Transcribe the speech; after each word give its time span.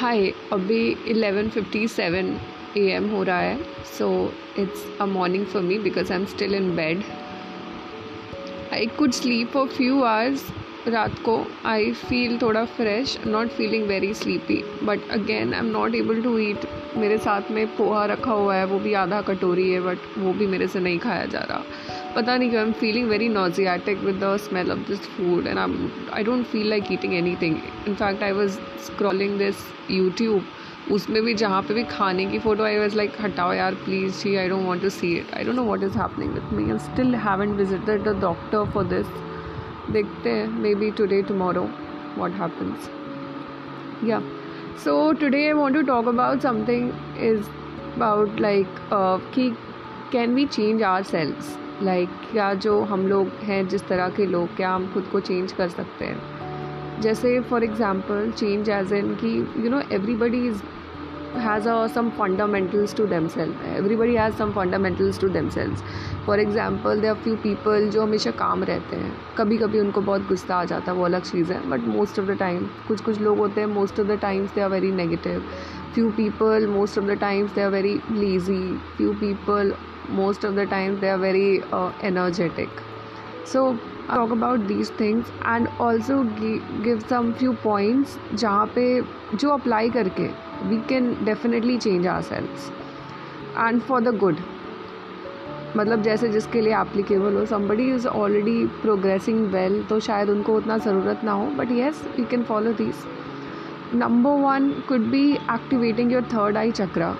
हाय, 0.00 0.26
अभी 0.52 0.94
11:57 1.08 2.78
एम 2.78 3.08
हो 3.10 3.22
रहा 3.22 3.38
है 3.38 3.56
so 3.98 4.08
it's 4.58 4.84
a 5.00 5.06
morning 5.06 5.46
for 5.46 5.62
me 5.62 5.78
because 5.78 6.12
I 6.12 6.18
am 6.18 6.24
still 6.24 6.54
in 6.54 6.70
bed 6.76 7.02
I 8.72 8.86
could 8.98 9.12
sleep 9.12 9.48
for 9.48 9.66
few 9.68 10.02
hours 10.02 10.44
रात 10.88 11.18
को 11.18 11.36
I 11.66 11.92
feel 11.92 12.38
थोड़ा 12.42 12.64
fresh 12.76 13.18
not 13.26 13.48
feeling 13.48 13.86
very 13.88 14.12
sleepy 14.14 14.62
but 14.84 15.10
again 15.10 15.54
I 15.54 15.60
am 15.60 15.70
not 15.72 15.94
able 15.94 16.22
to 16.22 16.38
eat 16.38 16.68
मेरे 16.96 17.18
साथ 17.18 17.50
में 17.50 17.66
पोहा 17.76 18.04
रखा 18.06 18.32
हुआ 18.32 18.54
है, 18.54 18.64
वो 18.66 18.78
भी 18.78 18.92
आधा 18.94 19.20
कटोरी 19.22 19.70
है 19.70 19.80
बट 19.80 20.18
वो 20.18 20.32
भी 20.32 20.46
मेरे 20.46 20.68
से 20.68 20.80
नहीं 20.80 20.98
खाया 20.98 21.24
जा 21.26 21.40
रहा। 21.40 21.62
पता 22.14 22.36
नहीं 22.36 22.50
क्यों 22.50 22.60
I 22.60 22.66
am 22.66 22.72
feeling 22.74 23.08
very 23.08 23.28
nauseatic 23.28 23.98
with 24.04 24.16
the 24.22 24.36
smell 24.40 24.70
of 24.72 24.78
this 24.88 25.00
food 25.08 25.46
and 25.46 25.58
I 25.58 25.90
I 26.12 26.24
don't 26.24 26.44
feel 26.46 26.68
like 26.70 26.92
eating 26.92 27.14
anything 27.42 27.56
in fact 27.88 28.22
I 28.22 28.32
was 28.32 28.58
scrolling 28.86 29.38
this 29.38 29.64
YouTube 29.90 30.44
उसमें 30.92 31.22
भी 31.22 31.34
जहाँ 31.34 31.60
पे 31.62 31.74
भी 31.74 31.82
खाने 31.86 32.24
की 32.26 32.38
फ़ोटो 32.38 32.64
आई 32.64 32.78
वॉज़ 32.78 32.96
लाइक 32.96 33.20
हटाओ 33.20 33.52
यार 33.52 33.74
please 33.84 34.12
she 34.14 34.34
I 34.36 34.48
don't 34.48 34.66
want 34.66 34.82
to 34.82 34.88
see 34.90 35.12
it 35.16 35.34
I 35.34 35.44
don't 35.44 35.56
know 35.56 35.62
what 35.64 35.82
is 35.82 35.98
happening 35.98 36.32
with 36.34 36.52
me 36.52 36.70
I 36.72 36.78
still 36.84 37.14
haven't 37.26 37.56
visited 37.56 38.02
the 38.04 38.16
doctor 38.20 38.64
for 38.72 38.84
this 38.86 39.06
देखते 39.90 40.30
हैं 40.30 40.48
maybe 40.74 40.90
today 40.92 41.22
tomorrow 41.28 41.68
what 42.18 42.32
happens 42.34 42.90
या 44.04 44.20
so 44.84 45.12
today 45.20 45.46
I 45.46 45.52
want 45.54 45.76
to 45.76 45.82
talk 45.84 46.08
about 46.08 46.40
something 46.40 46.90
is 47.22 47.48
about 47.94 48.40
like 48.40 48.76
कि 49.34 49.50
can 50.12 50.34
we 50.34 50.44
change 50.48 50.82
ourselves 51.04 51.56
like 51.82 52.08
like, 52.08 52.30
क्या 52.30 52.52
जो 52.54 52.80
हम 52.84 53.06
लोग 53.06 53.28
हैं 53.42 53.66
जिस 53.68 53.86
तरह 53.88 54.08
के 54.08 54.26
लोग 54.26 54.56
क्या 54.56 54.70
हम 54.70 54.90
खुद 54.92 55.04
को 55.12 55.20
चेंज 55.20 55.52
कर 55.52 55.68
सकते 55.68 56.04
हैं? 56.04 57.00
जैसे 57.00 57.38
for 57.40 57.64
example 57.64 58.30
change 58.30 58.68
as 58.68 58.92
an 58.92 59.14
कि 59.14 59.36
you 59.58 59.70
know 59.70 59.80
everybody 59.92 60.46
is 60.46 60.62
has 61.36 61.68
a 61.68 61.86
some 61.86 62.08
fundamentals 62.10 62.94
to 62.96 63.06
themself 63.28 63.64
everybody 63.66 64.14
has 64.14 64.34
some 64.34 64.52
fundamentals 64.52 65.20
to 65.20 65.28
themselves 65.48 65.82
for 66.26 66.40
example 66.40 67.06
are 67.06 67.14
few 67.14 67.34
people 67.36 67.88
जो 67.90 68.02
हमेशा 68.02 68.30
काम 68.38 68.64
रहते 68.64 68.96
हैं। 68.96 69.12
कभी 69.38 69.58
कभी 69.58 69.80
उनको 69.80 70.00
बहुत 70.00 70.26
गुस्सा 70.28 70.54
आ 70.54 70.64
जाता 70.64 70.92
है 70.92 70.98
वो 70.98 71.04
अलग 71.04 71.22
चीज़ 71.22 71.52
है। 71.52 71.68
But 71.70 71.86
most 71.88 72.18
of 72.20 72.26
the 72.26 72.36
time 72.38 72.66
कुछ 72.88 73.00
कुछ 73.00 73.20
लोग 73.20 73.38
होते 73.38 73.60
हैं 73.60 73.68
most 73.68 74.00
of 74.00 74.08
the 74.08 74.18
times 74.22 74.54
they 74.54 74.60
are 74.60 74.70
very 74.70 74.92
negative 74.92 75.44
few 75.94 76.10
people 76.16 76.66
most 76.70 76.98
of 76.98 77.06
the 77.06 77.18
times 77.20 77.54
they 77.54 77.62
are 77.62 77.70
very 77.70 77.94
lazy 78.10 78.62
few 78.96 79.12
people 79.20 79.72
most 80.08 80.44
of 80.44 80.54
the 80.54 80.66
time 80.66 80.98
they 81.00 81.08
are 81.08 81.18
very 81.18 81.62
uh, 81.72 81.92
energetic 82.02 82.68
so 83.44 83.78
I 84.08 84.16
talk 84.16 84.30
about 84.30 84.66
these 84.66 84.90
things 84.90 85.30
and 85.44 85.68
also 85.78 86.24
give 86.82 87.06
some 87.08 87.34
few 87.34 87.54
points 87.64 88.18
जहाँ 88.34 88.66
पे 88.74 88.84
जो 89.34 89.50
apply 89.56 89.90
करके 89.96 90.28
we 90.70 90.78
can 90.92 91.10
definitely 91.24 91.78
change 91.78 92.06
ourselves 92.06 92.70
and 93.66 93.82
for 93.82 94.00
the 94.00 94.12
good 94.24 94.40
मतलब 95.76 96.02
जैसे 96.02 96.28
जिसके 96.28 96.60
लिए 96.60 96.74
applicable 96.80 97.34
हो 97.36 97.44
somebody 97.46 97.90
is 97.94 98.06
already 98.08 98.64
progressing 98.82 99.46
well 99.52 99.82
तो 99.88 99.98
शायद 100.00 100.30
उनको 100.30 100.56
उतना 100.56 100.78
ज़रूरत 100.86 101.24
ना 101.24 101.32
हो 101.32 101.46
but 101.56 101.72
yes 101.72 102.02
you 102.18 102.24
can 102.30 102.42
follow 102.50 102.72
this 102.82 103.04
number 103.94 104.40
one 104.40 104.70
could 104.88 105.10
be 105.10 105.24
activating 105.32 106.12
your 106.12 106.22
third 106.32 106.56
eye 106.56 106.70
chakra 106.80 107.14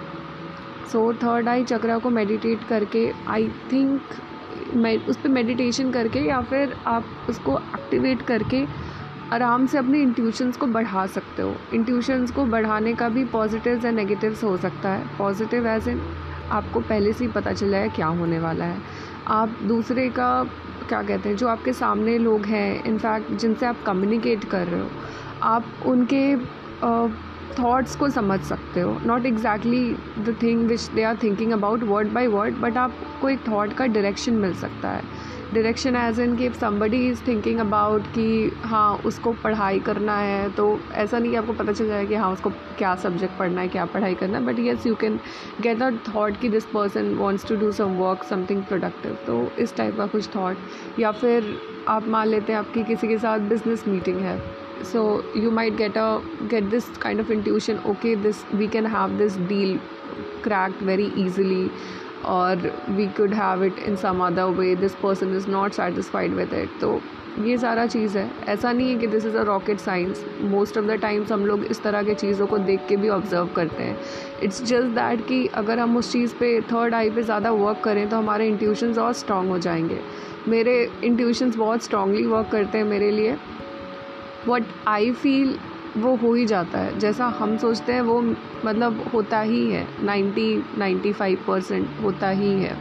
so 0.93 1.13
third 1.15 1.49
eye 1.49 1.65
chakra 1.65 1.99
को 1.99 2.11
मेडिटेट 2.11 2.65
करके 2.69 3.11
आई 3.29 3.49
थिंक 3.73 4.01
उस 5.09 5.17
पर 5.17 5.29
मेडिटेशन 5.29 5.91
करके 5.91 6.21
या 6.21 6.41
फिर 6.41 6.75
आप 6.87 7.27
उसको 7.29 7.59
एक्टिवेट 7.59 8.23
करके 8.23 8.65
आराम 9.33 9.67
से 9.67 9.79
अपने 9.79 10.01
इंट्यूशंस 10.03 10.57
को 10.57 10.67
बढ़ा 10.67 11.07
सकते 11.07 11.43
हो। 11.43 11.55
इंट्यूशंस 11.75 12.31
को 12.31 12.45
बढ़ाने 12.47 12.93
का 12.95 13.09
भी 13.09 13.25
पॉजिटिव्स 13.25 13.85
एंड 13.85 13.97
नेगेटिव्स 13.97 14.45
हो 14.45 14.57
सकता 14.57 14.91
है। 14.91 15.05
पॉजिटिव 15.19 15.67
एज 15.67 15.89
इन 15.89 16.01
आपको 16.51 16.81
पहले 16.81 17.13
से 17.13 17.25
ही 17.25 17.31
पता 17.33 17.53
चला 17.53 17.79
है 17.79 17.89
क्या 17.89 18.07
होने 18.07 18.39
वाला 18.39 18.65
है। 18.65 18.81
आप 19.29 19.59
दूसरे 19.63 20.09
का, 20.11 20.45
क्या 20.89 21.03
कहते 21.03 21.29
हैं, 21.29 21.37
जो 21.37 21.49
आपके 21.49 21.73
सामने 21.73 22.19
लोग 22.19 22.47
हैं 22.47 22.85
इनफैक्ट 22.85 23.33
जिनसे 23.33 23.67
आप 23.67 23.83
कम्युनिकेट 23.87 24.45
कर 24.45 24.67
रहे 24.67 24.81
हो, 24.81 24.89
आप 25.43 25.65
उनके 25.87 26.35
थाट्स 27.59 27.97
को 27.97 28.09
समझ 28.11 28.41
सकते 28.43 28.81
हो। 28.81 28.99
Not 29.07 29.27
exactly 29.27 29.85
the 30.19 30.37
thing 30.43 30.67
which 30.69 30.91
they 30.95 31.03
are 31.03 31.17
thinking 31.23 31.53
about 31.53 31.83
word 31.85 32.13
by 32.13 32.27
word 32.29 32.57
but 32.61 32.77
आपको 32.77 33.29
एक 33.29 33.41
थाट 33.41 33.73
का 33.73 33.87
डायरेक्शन 33.87 34.35
मिल 34.35 34.55
सकता 34.57 34.91
है। 34.91 35.37
डायरेक्शन 35.55 35.97
एज 35.97 36.19
इन 36.21 36.37
कि 36.37 36.49
समबडी 36.51 36.99
इज़ 37.09 37.23
थिंकिंग 37.27 37.59
अबाउट 37.61 38.07
कि 38.15 38.53
हाँ 38.65 38.97
उसको 39.07 39.33
पढ़ाई 39.45 39.79
करना 39.81 40.17
है 40.17 40.51
तो 40.53 40.67
ऐसा 40.95 41.19
नहीं 41.19 41.31
कि 41.31 41.37
आपको 41.37 41.53
पता 41.53 41.73
चल 41.73 41.89
जाए 41.89 42.07
कि 42.07 42.15
हाँ 42.15 42.31
उसको 42.33 42.51
क्या 42.79 42.95
सब्जेक्ट 42.97 43.39
पढ़ना 43.39 43.61
है, 43.61 43.69
क्या 43.69 43.85
पढ़ाई 43.87 44.15
करना 44.15 44.39
है 44.39 44.45
but 44.45 44.59
yes 44.59 44.87
you 44.87 44.95
can 44.95 45.19
get 45.61 45.83
a 45.83 45.91
thought 46.09 46.41
कि 46.41 46.49
this 46.49 46.65
person 46.65 47.15
wants 47.15 47.49
to 47.49 47.57
do 47.57 47.73
some 47.73 47.97
work 47.97 48.25
something 48.25 48.63
productive 48.65 49.17
तो 49.27 49.43
इस 49.59 49.77
टाइप 49.77 49.97
का 49.97 50.07
कुछ 50.07 50.29
थाट 50.29 51.01
या 51.01 51.13
फिर 51.13 51.53
आप 51.89 52.09
मान 52.09 52.29
लेते 52.29 52.53
हैं 52.53 52.59
आपकी 52.59 52.83
किसी 52.85 53.09
के 53.09 53.19
साथ 53.19 53.49
बिज़नेस 53.49 53.85
मीटिंग 53.89 54.21
है। 54.21 54.39
So, 54.83 55.25
you 55.35 55.51
might 55.51 55.77
get 55.77 55.97
a, 55.97 56.23
get 56.49 56.71
this 56.71 56.89
kind 56.99 57.21
of 57.21 57.31
intuition, 57.31 57.79
okay, 57.87 58.15
this, 58.15 58.45
we 58.55 58.69
can 58.69 58.85
have 58.85 59.19
this 59.19 59.37
deal 59.37 59.79
cracked 60.43 60.81
very 60.81 61.07
easily, 61.15 61.71
or 62.25 62.57
we 62.97 63.07
could 63.09 63.33
have 63.33 63.63
it 63.63 63.79
in 63.79 63.97
some 63.97 64.21
other 64.21 64.51
way, 64.51 64.75
this 64.75 64.95
person 64.97 65.33
is 65.35 65.47
not 65.47 65.75
satisfied 65.75 66.35
with 66.35 66.53
it. 66.53 66.69
तो 66.81 67.01
ये 67.45 67.57
सारा 67.59 67.87
चीज़ 67.87 68.17
है। 68.19 68.31
ऐसा 68.49 68.73
नहीं 68.73 68.89
है 68.91 68.99
कि 68.99 69.07
this 69.07 69.25
is 69.27 69.37
a 69.37 69.43
rocket 69.45 69.79
science 69.81 70.25
most 70.43 70.79
of 70.79 70.85
the 70.85 70.99
times 71.01 71.33
हम 71.33 71.45
लोग 71.47 71.65
इस 71.65 71.83
तरह 71.83 72.03
के 72.03 72.15
चीज़ों 72.15 72.47
को 72.47 72.59
देख 72.59 72.87
के 72.89 72.97
भी 72.97 73.09
ऑब्ज़र्व 73.09 73.49
करते 73.57 73.83
हैं। 73.83 73.97
इट्स 74.43 74.63
जस्ट 74.63 74.89
दैट 74.95 75.27
कि 75.27 75.47
अगर 75.61 75.79
हम 75.79 75.97
उस 75.97 76.11
चीज़ 76.13 76.35
पे 76.41 76.61
थर्ड 76.73 76.95
आई 76.95 77.11
पे 77.11 77.23
ज़्यादा 77.23 77.51
वर्क 77.51 77.81
करें 77.85 78.09
तो 78.09 78.17
हमारे 78.17 78.49
इंट्यूशंस 78.49 78.99
और 78.99 79.13
स्ट्रॉन्ग 79.13 79.51
हो 79.51 79.59
जाएँगे। 79.59 80.01
मेरे 80.49 80.91
इंट्यूशंस 81.05 81.57
बहुत 81.57 81.83
स्ट्रांगली 81.85 82.27
वर्क 82.27 82.49
करते 82.53 82.79
हैं 82.79 82.85
मेरे 82.85 83.11
लिए। 83.11 83.37
वट 84.47 84.65
आई 84.89 85.11
फील 85.13 85.59
वो 85.97 86.15
हो 86.17 86.33
ही 86.35 86.45
जाता 86.47 86.79
है। 86.79 86.99
जैसा 86.99 87.27
हम 87.39 87.57
सोचते 87.57 87.93
हैं, 87.93 88.01
वो 88.01 88.21
मतलब 88.65 89.05
होता 89.15 89.41
ही 89.41 89.71
है। 89.71 89.87
नाइन्टी 90.05 90.65
नाइन्टी 90.79 91.13
फाइव 91.13 91.45
परसेंट 91.47 91.89
होता 92.03 92.29
ही 92.31 92.53
है। 92.55 92.77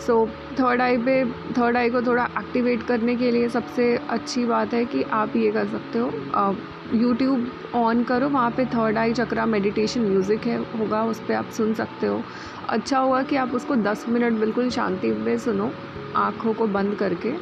सो 0.00 0.26
थर्ड 0.60 0.80
आई 0.80 0.96
पे 0.98 1.24
थर्ड 1.58 1.76
आई 1.76 1.90
को 1.90 2.02
थोड़ा 2.02 2.24
एक्टिवेट 2.38 2.82
करने 2.82 3.14
के 3.16 3.30
लिए 3.30 3.48
सबसे 3.48 3.94
अच्छी 4.10 4.44
बात 4.44 4.74
है 4.74 4.84
कि 4.84 5.02
आप 5.02 5.36
ये 5.36 5.50
कर 5.50 5.66
सकते 5.66 5.98
हो। 5.98 6.56
यूट्यूब 6.94 7.50
ऑन 7.74 8.02
करो, 8.04 8.28
वहाँ 8.28 8.50
पे 8.50 8.64
third 8.64 8.98
eye 8.98 9.12
chakra 9.12 9.46
meditation 9.46 10.00
music 10.00 10.46
है, 10.46 10.56
होगा, 10.78 11.02
उस 11.04 11.20
पर 11.20 11.34
आप 11.34 11.50
सुन 11.50 11.72
सकते 11.74 12.06
हो। 12.06 12.22
अच्छा 12.68 12.98
होगा 12.98 13.22
कि 13.22 13.36
आप 13.36 13.54
उसको 13.54 13.76
दस 13.76 14.04
मिनट 14.08 14.38
बिल्कुल 14.40 14.70
शांति 14.70 15.12
में 15.12 15.36
सुनो, 15.38 15.70
आँखों 16.16 16.54
को 16.54 16.66
बंद 16.66 16.94
करके। 16.94 17.32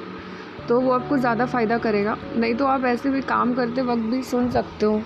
तो 0.69 0.81
वो 0.81 0.93
आपको 0.93 1.17
ज़्यादा 1.19 1.47
फ़ायदा 1.47 1.79
करेगा। 1.79 2.17
नहीं 2.37 2.55
तो 2.55 2.67
आप 2.67 2.85
ऐसे 2.85 3.11
भी 3.11 3.21
काम 3.25 3.55
करते 3.55 3.83
वक्त 3.83 4.03
भी 4.05 4.23
सुन 4.25 4.51
सकते 4.51 4.87
हो। 4.87 5.01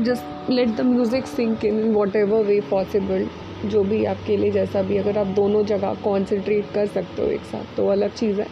Just 0.00 0.50
let 0.50 0.68
the 0.68 0.80
music 0.86 1.26
sink 1.26 1.64
in 1.64 1.82
whatever 2.16 2.44
way 2.44 2.60
possible 2.70 3.26
जो 3.64 3.82
भी 3.84 4.04
आपके 4.04 4.36
लिए 4.36 4.50
जैसा 4.50 4.82
भी, 4.82 4.96
अगर 4.96 5.18
आप 5.18 5.26
दोनों 5.36 5.64
जगह 5.66 5.94
कॉन्सेंट्रेट 6.04 6.72
कर 6.74 6.86
सकते 6.88 7.22
हो 7.22 7.28
एक 7.28 7.40
साथ 7.42 7.76
तो 7.76 7.88
अलग 7.88 8.14
चीज़ 8.14 8.40
है। 8.40 8.46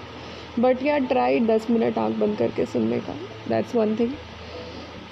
बट 0.58 0.82
या 0.82 0.98
ट्राई 1.00 1.40
दस 1.42 1.66
मिनट 1.70 1.98
आँख 1.98 2.16
बंद 2.16 2.36
करके 2.38 2.64
सुनने 2.66 2.98
का। 3.00 3.14
दैट्स 3.48 3.74
वन 3.74 3.96
थिंग 3.96 4.12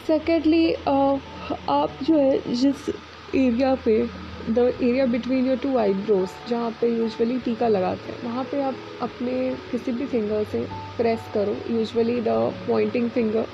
सेकेंडली 0.06 0.72
आप 0.74 1.90
जो 2.02 2.16
है, 2.16 2.54
जिस 2.54 2.88
एरिया 3.34 3.74
पे 3.84 4.02
the 4.48 4.58
area 4.58 5.04
between 5.06 5.46
your 5.46 5.56
two 5.58 5.76
eyebrows 5.78 6.28
जहाँ 6.48 6.70
पे 6.80 6.88
यूजुअली 6.88 7.38
टीका 7.38 7.68
लगाते 7.68 8.12
हैं 8.12 8.22
वहाँ 8.24 8.44
पे 8.44 8.60
आप 8.62 8.74
अपने 9.02 9.32
किसी 9.70 9.92
भी 9.92 10.06
फिंगर 10.06 10.44
से 10.44 10.60
प्रेस 10.96 11.24
करो 11.34 11.56
यूजुअली 11.70 12.20
द 12.20 12.36
पॉइंटिंग 12.68 13.08
फिंगर 13.10 13.46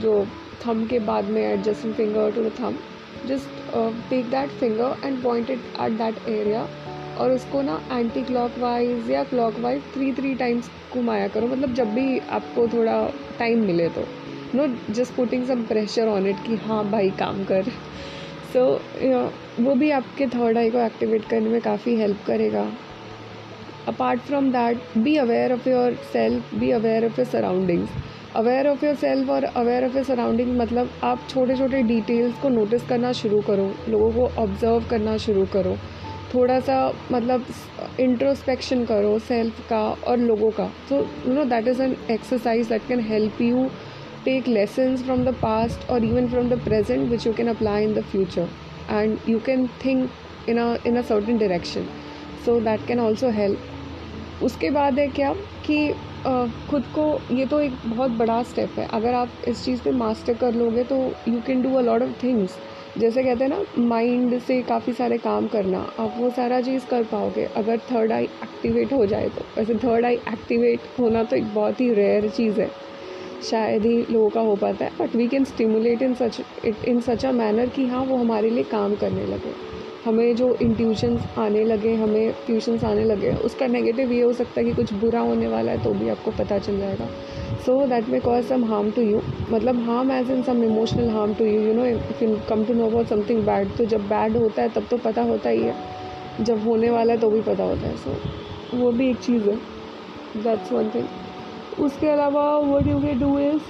जो 0.00 0.14
थम 0.66 0.84
के 0.86 0.98
बाद 1.10 1.24
में 1.24 1.40
adjusting 1.42 1.94
finger 1.94 2.32
to 2.32 2.42
the 2.42 2.52
thumb 2.60 2.78
just 3.28 3.70
take 4.10 4.30
that 4.30 4.50
finger 4.60 4.96
and 5.04 5.22
point 5.22 5.50
it 5.50 5.60
at 5.80 5.92
that 5.98 6.28
area 6.28 6.66
और 7.20 7.32
उसको 7.32 7.62
ना 7.62 7.80
एंटी 7.92 8.22
क्लॉक 8.22 8.58
वाइज 8.58 9.10
या 9.10 9.24
clock 9.24 9.58
wise 9.60 9.82
three 9.94 10.12
three 10.12 10.34
times 10.34 10.70
घुमाया 10.94 11.28
करो 11.28 11.46
मतलब 11.46 11.74
जब 11.74 11.94
भी 11.94 12.18
आपको 12.18 12.66
थोड़ा 12.68 12.98
टाइम 13.38 13.64
मिले 13.66 13.88
तो। 13.88 14.06
No 14.54 14.66
just 14.94 15.14
putting 15.14 15.46
some 15.46 15.62
pressure 15.64 16.08
on 16.08 16.26
it 16.26 16.44
कि 16.46 16.56
हाँ 16.66 16.84
भाई 16.90 17.10
काम 17.18 17.44
कर। 17.44 17.62
सो 18.52 18.68
so, 18.74 19.32
वो 19.60 19.74
भी 19.74 19.90
आपके 19.90 20.26
थर्ड 20.26 20.58
आई 20.58 20.70
को 20.70 20.78
एक्टिवेट 20.80 21.24
करने 21.24 21.50
में 21.50 21.60
काफ़ी 21.60 21.94
हेल्प 21.96 22.24
करेगा। 22.26 22.66
Apart 23.88 24.20
from 24.20 24.50
that 24.52 24.98
be 24.98 25.16
aware 25.16 25.52
of 25.52 25.68
yourself 26.12 26.54
be 26.54 26.70
aware 26.70 27.04
of 27.06 27.20
your 27.20 27.28
surroundings 27.28 27.90
aware 28.36 28.68
of 28.68 28.84
yourself 28.94 29.30
और 29.30 29.44
अवेयर 29.44 29.84
ऑफ़ 29.86 29.96
योर 29.96 30.04
सराउंडिंग 30.04 30.56
मतलब 30.58 30.90
आप 31.04 31.26
छोटे 31.30 31.56
छोटे 31.56 31.82
डिटेल्स 31.82 32.40
को 32.42 32.48
नोटिस 32.48 32.86
करना 32.88 33.12
शुरू 33.12 33.40
करो, 33.40 33.70
लोगों 33.88 34.10
को 34.12 34.42
ऑब्ज़र्व 34.42 34.88
करना 34.90 35.16
शुरू 35.26 35.46
करो। 35.52 35.76
थोड़ा 36.34 36.58
सा 36.60 36.78
मतलब 37.12 37.46
इंट्रोस्पेक्शन 38.00 38.84
करो 38.84 39.18
सेल्फ 39.28 39.60
का 39.70 39.82
और 40.08 40.18
लोगों 40.18 40.50
का। 40.50 40.66
So 40.88 41.00
you 41.26 41.34
know 41.34 41.44
that 41.44 41.68
is 41.68 41.82
an 41.82 41.96
exercise 42.10 42.68
that 42.68 42.88
can 42.88 43.00
help 43.08 43.40
you 43.42 43.68
take 44.24 44.44
lessons 44.48 45.06
from 45.06 45.24
the 45.26 45.34
past 45.42 45.90
और 45.90 46.04
even 46.04 46.28
from 46.28 46.48
the 46.50 46.62
present 46.64 47.08
which 47.10 47.26
you 47.26 47.32
can 47.32 47.48
apply 47.48 47.84
in 47.84 47.94
the 47.94 48.04
future 48.12 48.48
and 48.90 49.18
you 49.26 49.40
can 49.40 49.68
think 49.82 50.10
in 50.48 50.58
a 50.58 50.66
in 50.84 50.96
a 50.96 51.02
certain 51.04 51.38
direction. 51.38 51.86
So 52.44 52.58
that 52.60 52.86
can 52.86 53.00
also 53.00 53.30
help. 53.30 53.70
उसके 54.42 54.70
बाद 54.70 54.98
है 54.98 55.06
क्या 55.08 55.32
कि 55.66 55.78
खुद 56.70 56.84
को 56.94 57.06
ये 57.34 57.46
तो 57.46 57.60
एक 57.60 57.72
बहुत 57.86 58.10
बड़ा 58.18 58.42
स्टेप 58.42 58.78
है। 58.78 58.86
अगर 58.94 59.14
आप 59.14 59.42
इस 59.48 59.64
चीज़ 59.64 59.82
पे 59.82 59.90
मास्टर 59.92 60.34
कर 60.36 60.54
लोगे 60.54 60.84
तो 60.84 60.96
you 61.28 61.40
can 61.46 61.62
do 61.62 61.74
a 61.74 61.80
lot 61.82 62.02
of 62.02 62.22
things 62.22 62.56
जैसे 62.98 63.22
कहते 63.24 63.44
हैं 63.44 63.50
ना 63.50 63.84
माइंड 63.84 64.38
से 64.40 64.60
काफ़ी 64.62 64.92
सारे 64.92 65.18
काम 65.18 65.46
करना। 65.48 65.78
आप 66.00 66.14
वो 66.18 66.30
सारा 66.30 66.60
चीज़ 66.60 66.86
कर 66.90 67.02
पाओगे। 67.12 67.44
अगर 67.56 67.78
थर्ड 67.90 68.12
आई 68.12 68.24
एक्टिवेट 68.24 68.92
हो 68.92 69.06
जाए 69.06 69.28
तो। 69.28 69.44
वैसे 69.56 69.74
थर्ड 69.84 70.04
आई 70.04 70.14
एक्टिवेट 70.32 70.80
होना 70.98 71.22
तो 71.24 71.36
एक 71.36 71.54
बहुत 71.54 71.80
ही 71.80 71.92
रेयर 71.94 72.28
चीज़ 72.28 72.60
है। 72.60 72.70
शायद 73.44 73.84
ही 73.86 73.96
लोगों 74.10 74.28
का 74.30 74.40
हो 74.40 74.54
पाता 74.56 74.84
है 74.84 74.90
but 74.98 75.14
we 75.16 75.26
can 75.28 75.44
stimulate 75.44 76.02
in 76.02 76.14
such 76.14 76.40
it 76.64 76.84
in 76.88 77.00
such 77.00 77.24
a 77.26 77.32
manner 77.32 77.68
कि 77.68 77.86
हाँ 77.86 78.04
वो 78.04 78.16
हमारे 78.16 78.50
लिए 78.50 78.64
काम 78.64 78.94
करने 78.94 79.26
लगे। 79.26 79.52
हमें 80.04 80.34
जो 80.36 80.54
इंट्यूशंस 80.62 81.26
आने 81.38 81.64
लगे 81.64 81.94
हमें 81.94 82.32
ट्यूशन्स 82.46 82.84
आने 82.84 83.04
लगे 83.04 83.30
उसका 83.44 83.66
नेगेटिव 83.66 84.12
ये 84.12 84.22
हो 84.22 84.32
सकता 84.32 84.60
है 84.60 84.66
कि 84.66 84.72
कुछ 84.74 84.92
बुरा 84.94 85.20
होने 85.20 85.48
वाला 85.48 85.72
है 85.72 85.82
तो 85.84 85.90
भी 85.92 86.08
आपको 86.08 86.30
पता 86.30 86.58
चल 86.58 86.78
जाएगा। 86.78 87.06
So 87.66 87.86
that 87.86 88.08
may 88.08 88.20
cause 88.20 88.44
some 88.44 88.64
harm 88.64 88.90
to 88.90 89.02
you 89.02 89.20
मतलब 89.50 89.82
harm 89.88 90.10
as 90.12 90.30
in 90.30 90.42
some 90.42 90.62
emotional 90.64 91.08
harm 91.10 91.34
to 91.34 91.44
you 91.44 91.60
you 91.60 91.74
know 91.74 91.86
if 91.86 92.24
you 92.24 92.36
come 92.48 92.64
to 92.64 92.74
know 92.74 92.86
about 92.86 93.06
something 93.06 93.42
bad 93.46 93.76
तो 93.76 93.84
जब 93.84 94.08
बैड 94.08 94.36
होता 94.36 94.62
है 94.62 94.68
तब 94.68 94.86
तो 94.90 94.96
पता 95.04 95.22
होता 95.22 95.50
ही 95.50 95.62
है। 95.62 95.74
जब 96.40 96.66
होने 96.66 96.90
वाला 96.90 97.12
है 97.12 97.18
तो 97.18 97.30
भी 97.30 97.40
पता 97.42 97.64
होता 97.64 97.86
है। 97.86 97.96
सो 97.96 98.10
so, 98.10 98.74
वो 98.74 98.90
भी 98.92 99.10
एक 99.10 99.18
चीज़ 99.18 99.48
है। 99.48 99.56
दैट्स 100.36 100.72
वन 100.72 100.90
थिंग 100.94 101.06
उसके 101.80 102.08
अलावा 102.08 102.46
what 102.58 102.86
you 102.86 103.00
can 103.00 103.18
do 103.20 103.38
is 103.38 103.60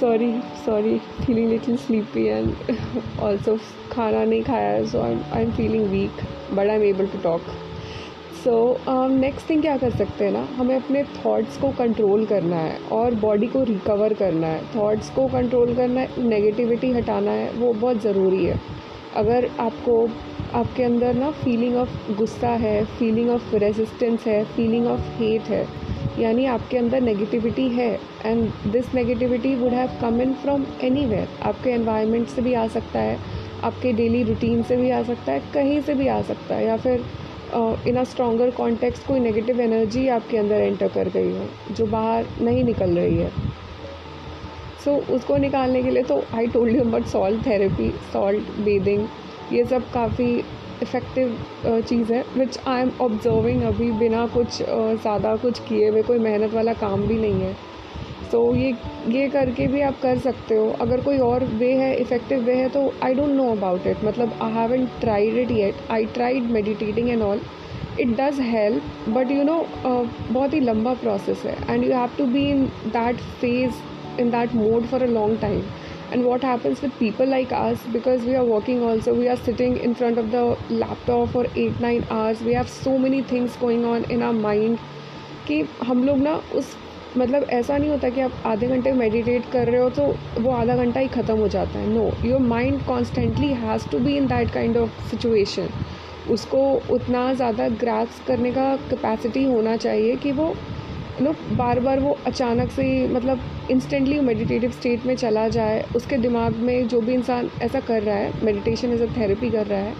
sorry 0.00 0.32
sorry 0.66 0.98
feeling 0.98 1.48
little 1.50 1.76
sleepy 1.76 2.26
and 2.26 2.54
also 3.22 3.56
खाना 3.92 4.24
नहीं 4.24 4.42
खाया 4.42 4.84
so 4.86 5.00
I 5.00 5.42
am 5.42 5.50
feeling 5.56 5.86
weak 5.90 6.24
but 6.52 6.68
I 6.68 6.76
am 6.76 6.82
able 6.84 7.06
to 7.06 7.18
talk 7.22 7.40
so 8.44 8.54
next 9.08 9.48
thing 9.50 9.60
क्या 9.62 9.76
कर 9.78 9.90
सकते 9.90 10.24
हैं 10.24 10.32
ना? 10.32 10.46
हमें 10.56 10.74
अपने 10.76 11.02
थॉट्स 11.16 11.56
को 11.56 11.70
कंट्रोल 11.78 12.24
करना 12.26 12.56
है 12.56 12.78
और 12.92 13.14
बॉडी 13.14 13.46
को 13.46 13.62
रिकवर 13.64 14.14
करना 14.14 14.46
है। 14.46 14.62
थॉट्स 14.74 15.10
को 15.10 15.26
कंट्रोल 15.28 15.74
करना 15.74 16.00
है 16.00 16.22
नेगेटिविटी 16.28 16.90
हटाना 16.92 17.30
है, 17.30 17.52
वो 17.52 17.72
बहुत 17.72 18.02
ज़रूरी 18.02 18.44
है। 18.44 18.58
अगर 19.16 19.48
आपको, 19.60 20.08
आपके 20.54 20.82
अंदर 20.84 21.14
ना 21.14 21.30
फीलिंग 21.44 21.76
ऑफ़ 21.76 22.12
गुस्सा 22.18 22.48
है 22.64 22.84
फीलिंग 22.98 23.30
ऑफ़ 23.30 23.54
रेजिस्टेंस 23.56 24.26
है 24.26 24.42
फीलिंग 24.56 24.86
ऑफ़ 24.86 25.00
हेट 25.18 25.42
है 25.48 25.64
यानी 26.18 26.46
आपके 26.46 26.78
अंदर 26.78 27.00
नेगेटिविटी 27.00 27.68
है 27.68 27.90
and 28.26 28.48
this 28.72 28.94
negativity 28.94 29.54
would 29.54 29.72
have 29.72 29.90
come 30.00 30.20
in 30.20 30.34
from 30.34 30.66
any 30.82 31.04
आपके 31.42 31.70
एनवायरनमेंट 31.70 32.28
से 32.28 32.42
भी 32.42 32.54
आ 32.54 32.66
सकता 32.66 32.98
है 32.98 33.18
आपके 33.64 33.92
डेली 33.92 34.22
रूटीन 34.22 34.62
से 34.62 34.76
भी 34.76 34.90
आ 34.90 35.02
सकता 35.02 35.32
है 35.32 35.42
कहीं 35.54 35.80
से 35.80 35.94
भी 35.94 36.08
आ 36.08 36.20
सकता 36.22 36.54
है 36.54 36.66
या 36.66 36.76
फिर 36.76 37.04
इन 37.88 37.96
अ 37.96 38.04
स्ट्रॉन्गर 38.04 38.50
कॉन्टेक्स्ट 38.50 39.06
कोई 39.06 39.20
नेगेटिव 39.20 39.60
एनर्जी 39.60 40.06
आपके 40.08 40.36
अंदर 40.36 40.54
एंटर 40.54 40.88
कर 40.88 41.08
गई 41.08 41.32
हो 41.38 41.74
जो 41.74 41.86
बाहर 41.86 42.26
नहीं 42.40 42.64
निकल 42.64 42.98
रही 42.98 43.16
है। 43.16 43.30
सो 44.84 44.90
so, 44.90 45.10
उसको 45.10 45.36
निकालने 45.36 45.82
के 45.82 45.90
लिए 45.90 46.02
तो 46.02 46.22
I 46.34 46.46
told 46.46 46.76
you 46.76 46.80
about 46.80 47.04
salt 47.06 47.46
therapy 47.46 47.90
salt 48.12 48.58
bathing 48.60 49.06
ये 49.52 49.64
सब 49.64 49.90
काफ़ी 49.90 50.42
इफ़ेक्टिव 50.82 51.82
चीज़ 51.88 52.12
है 52.12 52.24
विच 52.36 52.58
आई 52.68 52.82
एम 52.82 52.90
ऑब्जर्विंग 53.00 53.62
अभी 53.64 53.90
बिना 53.98 54.26
कुछ 54.34 54.62
ज़्यादा 54.62 55.34
कुछ 55.42 55.58
किए 55.68 55.88
हुए 55.88 56.02
कोई 56.02 56.18
मेहनत 56.20 56.54
वाला 56.54 56.72
काम 56.80 57.06
भी 57.06 57.18
नहीं 57.18 57.40
है। 57.42 57.54
तो 58.32 58.54
ये 58.56 58.74
ये 59.08 59.28
करके 59.28 59.66
भी 59.68 59.80
आप 59.82 59.98
कर 60.02 60.18
सकते 60.18 60.56
हो। 60.56 60.68
अगर 60.80 61.00
कोई 61.00 61.18
और 61.20 61.44
वे 61.54 61.72
है 61.76 61.94
इफ़ेक्टिव 61.96 62.44
वे 62.44 62.54
है 62.56 62.68
तो 62.68 62.92
I 63.04 63.14
don't 63.14 63.30
know 63.30 63.50
about 63.52 63.86
it 63.86 64.04
मतलब 64.04 64.38
I 64.42 64.52
haven't 64.52 64.86
tried 65.00 65.36
it 65.38 65.50
yet 65.50 65.90
I 65.90 66.04
tried 66.14 66.50
meditating 66.50 67.08
and 67.08 67.22
all 67.22 67.40
it 68.00 68.16
does 68.20 68.40
help 68.42 69.08
but 69.08 69.30
you 69.30 69.42
know 69.42 69.58
बहुत 69.84 70.54
ही 70.54 70.60
लंबा 70.60 70.94
प्रोसेस 71.02 71.42
है। 71.46 71.56
And 71.70 71.84
you 71.84 71.92
have 71.92 72.10
to 72.18 72.26
be 72.26 72.48
in 72.50 72.64
that 72.86 73.16
phase 73.40 74.20
in 74.20 74.30
that 74.30 74.54
mode 74.54 74.86
for 74.86 75.02
a 75.02 75.06
long 75.08 75.40
time 75.40 75.62
and 76.12 76.24
what 76.24 76.42
happens 76.44 76.82
with 76.82 76.96
people 76.98 77.26
like 77.26 77.52
us 77.58 77.84
because 77.92 78.24
we 78.24 78.34
are 78.34 78.44
working 78.44 78.82
also 78.82 79.14
we 79.14 79.28
are 79.28 79.36
sitting 79.38 79.76
in 79.78 79.94
front 79.94 80.18
of 80.18 80.30
the 80.30 80.44
laptop 80.82 81.30
for 81.30 81.44
8 81.56 81.80
9 81.80 82.06
hours 82.10 82.42
we 82.42 82.54
have 82.54 82.72
so 82.72 82.96
many 82.98 83.22
things 83.32 83.56
going 83.64 83.86
on 83.92 84.10
in 84.16 84.22
our 84.22 84.40
mind 84.40 84.88
कि 85.46 85.60
हम 85.84 86.04
लोग 86.04 86.18
ना 86.18 86.34
उस 86.54 86.74
मतलब 87.16 87.42
ऐसा 87.52 87.76
नहीं 87.78 87.90
होता 87.90 88.08
कि 88.08 88.20
आप 88.20 88.42
आधे 88.46 88.66
घंटे 88.66 88.92
मेडिटेट 88.98 89.50
कर 89.52 89.66
रहे 89.68 89.80
हो 89.80 89.88
तो 89.96 90.04
वो 90.42 90.50
आधा 90.50 90.76
घंटा 90.84 91.00
ही 91.00 91.08
ख़त्म 91.16 91.36
हो 91.38 91.48
जाता 91.54 91.78
है 91.78 91.88
no 91.88 92.10
your 92.24 92.40
mind 92.52 92.84
constantly 92.86 93.48
has 93.64 93.88
to 93.90 93.98
be 93.98 94.16
in 94.16 94.26
that 94.26 94.50
kind 94.52 94.76
of 94.76 95.00
situation 95.10 95.68
उसको 96.30 96.62
उतना 96.94 97.32
ज़्यादा 97.34 97.68
ग्रास 97.80 98.20
करने 98.26 98.52
का 98.52 98.74
कैपेसिटी 98.90 99.44
होना 99.44 99.76
चाहिए 99.76 100.16
कि 100.24 100.32
वो 100.32 100.54
नो 101.20 101.32
बार 101.56 101.80
बार 101.80 102.00
वो 102.00 102.16
अचानक 102.26 102.70
से 102.70 102.82
ही 102.82 103.06
मतलब 103.08 103.40
इंस्टेंटली 103.70 104.20
मेडिटेटिव 104.20 104.70
स्टेट 104.70 105.04
में 105.06 105.14
चला 105.16 105.48
जाए 105.48 105.84
उसके 105.96 106.16
दिमाग 106.18 106.54
में 106.58 106.88
जो 106.88 107.00
भी 107.00 107.12
इंसान 107.14 107.50
ऐसा 107.62 107.80
कर 107.80 108.02
रहा 108.02 108.16
है 108.16 108.44
मेडिटेशन 108.44 108.92
एज 108.92 109.02
अ 109.02 109.06
थेरेपी 109.16 109.50
कर 109.50 109.66
रहा 109.66 109.80
है 109.80 109.94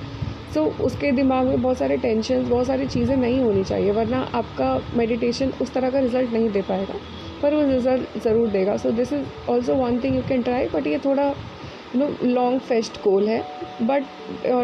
सो 0.54 0.60
so, 0.60 0.80
उसके 0.80 1.10
दिमाग 1.12 1.46
में 1.46 1.62
बहुत 1.62 1.78
सारे 1.78 1.96
टेंशन 1.96 2.48
बहुत 2.48 2.66
सारी 2.66 2.86
चीज़ें 2.86 3.16
नहीं 3.16 3.40
होनी 3.40 3.64
चाहिए 3.64 3.90
वरना 3.90 4.18
आपका 4.34 4.96
मेडिटेशन 4.96 5.52
उस 5.60 5.72
तरह 5.74 5.90
का 5.90 5.98
रिज़ल्ट 5.98 6.32
नहीं 6.32 6.50
दे 6.50 6.62
पाएगा 6.62 6.94
पर 7.42 7.54
वो 7.54 7.62
रिज़ल्ट 7.66 8.18
ज़रूर 8.24 8.48
देगा 8.48 8.76
so 8.76 8.90
this 8.92 9.12
is 9.12 9.50
also 9.50 9.74
one 9.74 9.98
thing 10.04 10.16
you 10.16 10.22
can 10.28 10.42
try 10.42 10.68
but 10.74 10.86
ये 10.86 10.98
थोड़ा 11.04 11.28
you 11.28 12.00
know 12.00 12.08
long 12.24 12.60
fest 12.62 13.02
goal 13.04 13.28
है 13.28 13.40
but 13.82 14.04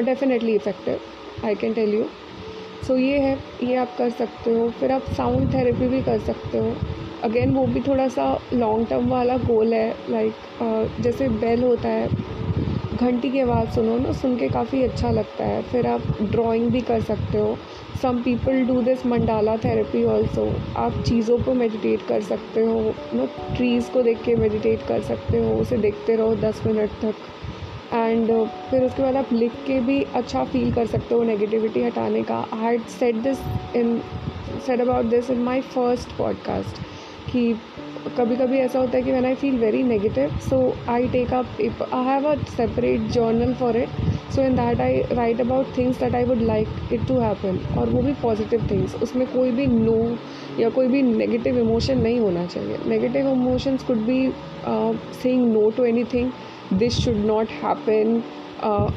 definitely 0.04 0.54
effective 0.54 1.46
I 1.46 1.54
can 1.54 1.72
tell 1.72 1.94
you 1.94 2.04
so 2.86 2.94
so, 2.94 3.00
ये 3.00 3.18
है 3.18 3.36
ये 3.62 3.74
आप 3.76 3.94
कर 3.98 4.10
सकते 4.10 4.54
हो। 4.54 4.68
फिर 4.70 4.92
आप 4.92 5.10
साउंड 5.16 5.52
थेरेपी 5.54 5.88
भी 5.88 6.00
कर 6.02 6.18
सकते 6.20 6.58
हो। 6.58 6.74
अगेन 7.24 7.54
वो 7.54 7.66
भी 7.66 7.80
थोड़ा 7.80 8.08
सा 8.08 8.26
लॉन्ग 8.52 8.86
टर्म 8.88 9.08
वाला 9.10 9.36
गोल 9.38 9.72
है 9.74 9.94
लाइक 10.10 10.32
like, 10.32 11.02
जैसे 11.02 11.28
बेल 11.28 11.62
होता 11.64 11.88
है 11.88 12.08
घंटी 12.96 13.30
की 13.30 13.40
आवाज़ 13.40 13.68
सुनो 13.70 13.96
ना 13.98 14.12
सुन 14.12 14.36
के 14.36 14.48
काफ़ी 14.48 14.82
अच्छा 14.82 15.10
लगता 15.10 15.44
है। 15.44 15.62
फिर 15.62 15.86
आप 15.86 16.02
ड्राइंग 16.22 16.70
भी 16.70 16.80
कर 16.80 17.00
सकते 17.00 17.38
हो। 17.38 17.56
Some 18.02 18.22
people 18.22 18.64
do 18.66 18.80
this 18.82 19.04
mandala 19.06 19.56
therapy 19.56 20.04
also 20.04 20.46
आप 20.76 21.02
चीज़ों 21.06 21.38
को 21.38 21.54
मेडिटेट 21.54 22.06
कर 22.08 22.20
सकते 22.22 22.64
हो 22.66 22.80
नो 23.14 23.26
ट्रीज़ 23.56 23.90
को 23.90 24.02
देख 24.02 24.22
के 24.24 24.34
मेडिटेट 24.36 24.86
कर 24.88 25.02
सकते 25.02 25.44
हो 25.44 25.54
उसे 25.60 25.76
देखते 25.78 26.16
रहो 26.16 26.34
दस 26.36 26.62
मिनट 26.66 26.90
तक। 27.02 27.14
एंड 27.94 28.30
फिर 28.70 28.84
उसके 28.84 29.02
बाद 29.02 29.16
आप 29.16 29.32
लिख 29.32 29.52
के 29.66 29.80
भी 29.80 30.02
अच्छा 30.14 30.44
फील 30.44 30.72
कर 30.72 30.86
सकते 30.86 31.14
हो 31.14 31.22
नेगेटिविटी 31.22 31.82
हटाने 31.82 32.22
का। 32.22 32.36
I 32.52 32.60
had 32.60 32.82
set 32.98 33.14
this 33.14 33.38
in 33.76 34.00
set 34.66 34.80
about 34.80 35.04
this 35.04 35.30
in 35.30 35.38
my 35.38 35.60
first 35.60 36.16
podcast 36.18 36.82
कि 37.32 37.52
कभी 38.18 38.36
कभी 38.36 38.58
ऐसा 38.58 38.78
होता 38.78 38.96
है 38.96 39.02
कि 39.02 39.12
when 39.12 39.24
I 39.24 39.34
feel 39.34 39.58
very 39.58 39.82
negative 39.82 40.38
so 40.50 40.76
I 40.88 41.08
take 41.08 41.32
a 41.32 41.42
paper 41.42 41.90
I 41.92 42.04
have 42.04 42.26
a 42.26 42.34
separate 42.34 43.00
journal 43.00 43.54
for 43.54 43.76
it 43.76 43.88
so 44.34 44.42
in 44.42 44.56
that 44.56 44.80
I 44.80 45.02
write 45.12 45.40
about 45.40 45.66
things 45.78 46.00
that 46.00 46.14
I 46.14 46.24
would 46.24 46.42
like 46.42 46.68
it 46.92 47.06
to 47.08 47.18
happen 47.18 47.58
और 47.78 47.88
वो 47.88 48.02
भी 48.02 48.12
positive 48.12 48.68
things 48.70 48.94
उसमें 48.94 49.26
कोई 49.26 49.50
भी 49.50 49.66
no 49.66 50.16
या 50.60 50.68
कोई 50.68 50.86
भी 50.86 51.02
negative 51.02 51.58
emotion 51.58 51.98
नहीं 51.98 52.20
होना 52.20 52.46
चाहिए। 52.46 52.78
Negative 52.86 53.28
emotions 53.28 53.82
could 53.82 53.96
be 53.96 54.32
saying 55.22 55.52
no 55.52 55.70
to 55.70 55.84
anything 56.04 56.30
this 56.72 56.98
should 57.00 57.16
not 57.26 57.48
happen 57.62 58.22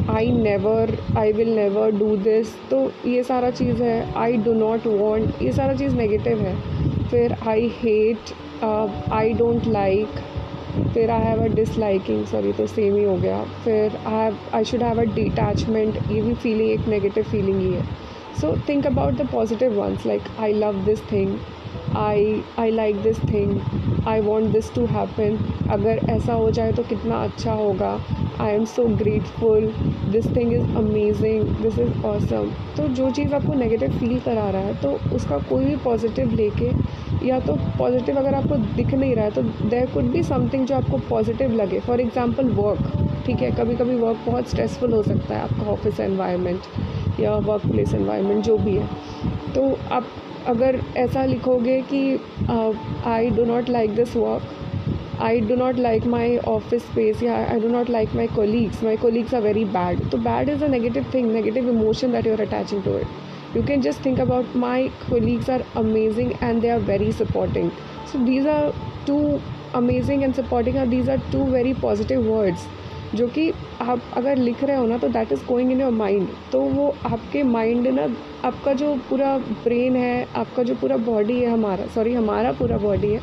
I 0.10 0.32
never 0.34 0.98
I 1.18 1.32
will 1.32 1.50
never 1.56 1.92
do 1.98 2.16
this 2.18 2.54
तो 2.70 2.80
ये 3.08 3.24
सारा 3.24 3.50
चीज़ 3.52 3.82
है. 3.84 4.14
आई 4.18 4.38
डो 4.38 4.54
नॉट 4.54 4.88
वॉन्ट 4.88 5.42
ये 5.42 5.52
सारा 5.52 5.74
चीज़ 5.76 5.96
नेगेटिव 5.96 6.42
है. 6.42 6.56
फिर 7.10 7.36
I 7.48 7.72
hate 7.78 8.34
I 9.14 9.34
don't 9.34 9.68
like 9.68 10.20
फिर 10.94 11.10
I 11.12 11.22
have 11.22 11.44
a 11.44 11.48
disliking 11.56 12.26
sorry 12.26 12.52
तो 12.54 12.68
सेम 12.68 12.96
ही 12.96 13.04
हो 13.04 13.16
गया. 13.18 13.44
फिर 13.64 13.96
I 13.98 14.14
have 14.14 14.38
I 14.56 14.64
should 14.66 14.84
have 14.84 15.02
a 15.02 15.06
detachment 15.16 15.98
ये 16.12 16.22
भी 16.22 16.34
फीलिंग 16.34 16.70
एक 16.70 16.88
नेगेटिव 16.88 17.24
फीलिंग 17.32 17.60
ही 17.62 17.74
है. 17.74 17.84
So 18.42 18.56
think 18.70 18.86
about 18.88 19.14
the 19.14 19.28
positive 19.32 19.82
ones 19.82 20.06
like 20.06 20.22
I 20.40 20.54
love 20.54 20.84
this 20.86 21.02
thing 21.12 21.38
I 21.98 22.42
I 22.60 22.72
like 22.72 23.02
this 23.02 23.20
thing 23.24 23.60
I 24.08 24.20
want 24.22 24.52
this 24.52 24.74
to 24.76 24.86
happen 24.88 25.38
अगर 25.72 26.00
ऐसा 26.10 26.34
हो 26.34 26.50
जाए 26.52 26.72
तो 26.72 26.84
कितना 26.84 27.16
अच्छा 27.24 27.54
होगा। 27.54 28.00
I 28.42 28.54
am 28.54 28.66
so 28.66 28.86
grateful 28.98 29.72
this 30.12 30.26
thing 30.36 30.54
is 30.54 30.76
amazing 30.78 31.44
this 31.62 31.80
is 31.80 32.06
awesome 32.06 32.52
तो 32.78 32.88
जो 32.90 33.10
चीज़ 33.12 33.34
आपको 33.36 33.54
नेगेटिव 33.54 34.00
फील 34.00 34.20
करा 34.20 34.50
रहा 34.50 34.62
है 34.62 34.74
तो 34.82 34.92
उसका 35.16 35.38
कोई 35.50 35.66
भी 35.66 35.76
पॉजिटिव 35.84 36.34
लेके, 36.36 36.72
या 37.28 37.40
तो 37.40 37.56
पॉजिटिव 37.78 38.18
अगर 38.20 38.34
आपको 38.36 38.56
दिख 38.76 38.94
नहीं 38.94 39.16
रहा 39.16 39.26
है 39.26 39.32
तो 39.32 39.42
देर 39.70 39.86
कुड 39.94 40.12
भी 40.12 40.24
समथिंग 40.24 40.66
जो 40.68 40.76
आपको 40.76 40.98
पॉजिटिव 41.10 41.54
लगे। 41.56 41.80
फॉर 41.80 42.02
एग्ज़ाम्पल 42.02 42.50
वर्क 42.54 43.24
ठीक 43.26 43.42
है? 43.42 43.52
कभी 43.52 43.76
कभी 43.76 43.96
वर्क 43.96 44.18
बहुत 44.26 44.48
स्ट्रेसफुल 44.50 44.94
हो 44.94 45.04
सकता 45.04 45.36
है 45.36 45.42
आपका 45.42 45.72
ऑफ़िस 45.72 46.00
एनवायरनमेंट 46.00 47.20
या 47.20 47.36
वर्क 47.38 47.68
प्लेस 47.72 47.94
एनवायरनमेंट 47.94 48.44
जो 48.44 48.58
भी 48.58 48.76
है। 48.76 48.88
तो 49.56 49.78
आप 49.92 50.06
अगर 50.48 50.80
ऐसा 50.98 51.26
लिखोगे 51.26 51.80
कि 51.94 52.04
I 53.08 53.30
do 53.30 53.46
not 53.46 53.70
like 53.70 53.96
this 53.96 54.16
work 54.16 55.20
I 55.22 55.40
do 55.42 55.56
not 55.56 55.80
like 55.80 56.06
my 56.08 56.38
office 56.38 56.84
space 56.84 57.24
या 57.24 57.36
I 57.36 57.60
do 57.60 57.68
not 57.68 57.90
like 57.90 58.16
my 58.16 58.28
colleagues 58.28 58.84
my 58.84 58.98
colleagues 58.98 59.34
are 59.34 59.42
very 59.42 59.66
bad 59.76 60.10
तो 60.12 60.18
bad 60.18 60.50
is 60.50 60.64
a 60.64 60.68
negative 60.68 61.06
thing 61.14 61.32
negative 61.32 61.70
emotion 61.70 62.12
that 62.12 62.28
you 62.28 62.34
are 62.34 62.42
attaching 62.42 62.84
to 62.84 62.98
it 62.98 63.56
you 63.58 63.64
can 63.64 63.82
just 63.82 64.06
think 64.06 64.20
about 64.20 64.56
my 64.56 64.88
colleagues 65.10 65.50
are 65.50 65.64
amazing 65.78 66.32
and 66.44 66.62
they 66.62 66.70
are 66.70 66.80
very 66.86 67.12
supporting 67.12 67.70
so 68.12 68.26
these 68.26 68.48
are 68.48 68.72
two 69.08 69.20
amazing 69.76 70.24
and 70.24 70.34
supporting 70.34 70.78
are 70.78 70.88
these 70.88 71.10
are 71.10 71.20
two 71.32 71.46
very 71.48 71.74
positive 71.82 72.32
words 72.32 72.68
जो 73.16 73.28
कि 73.28 73.50
आप 73.82 74.02
अगर 74.18 74.38
लिख 74.38 74.64
रहे 74.64 74.76
हो 74.78 74.86
ना 74.88 74.98
तो 74.98 75.08
that 75.10 75.32
is 75.32 75.46
going 75.48 75.72
in 75.72 75.82
your 75.82 75.92
mind 75.92 76.28
तो 76.52 76.62
वो 76.62 76.88
आपके 77.06 77.44
माइंड 77.44 77.88
ना 77.88 78.08
आपका 78.48 78.74
जो 78.74 78.96
पूरा 79.10 79.38
ब्रेन 79.38 79.96
है 79.96 80.28
आपका 80.36 80.64
जो 80.64 80.76
पूरा 80.76 80.98
बॉडी 80.98 81.40
है 81.42 81.52
हमारा 81.52 81.86
सॉरी 81.96 82.14
हमारा 82.14 82.52
पूरा 82.52 82.78
बॉडी 82.78 83.08
है 83.08 83.22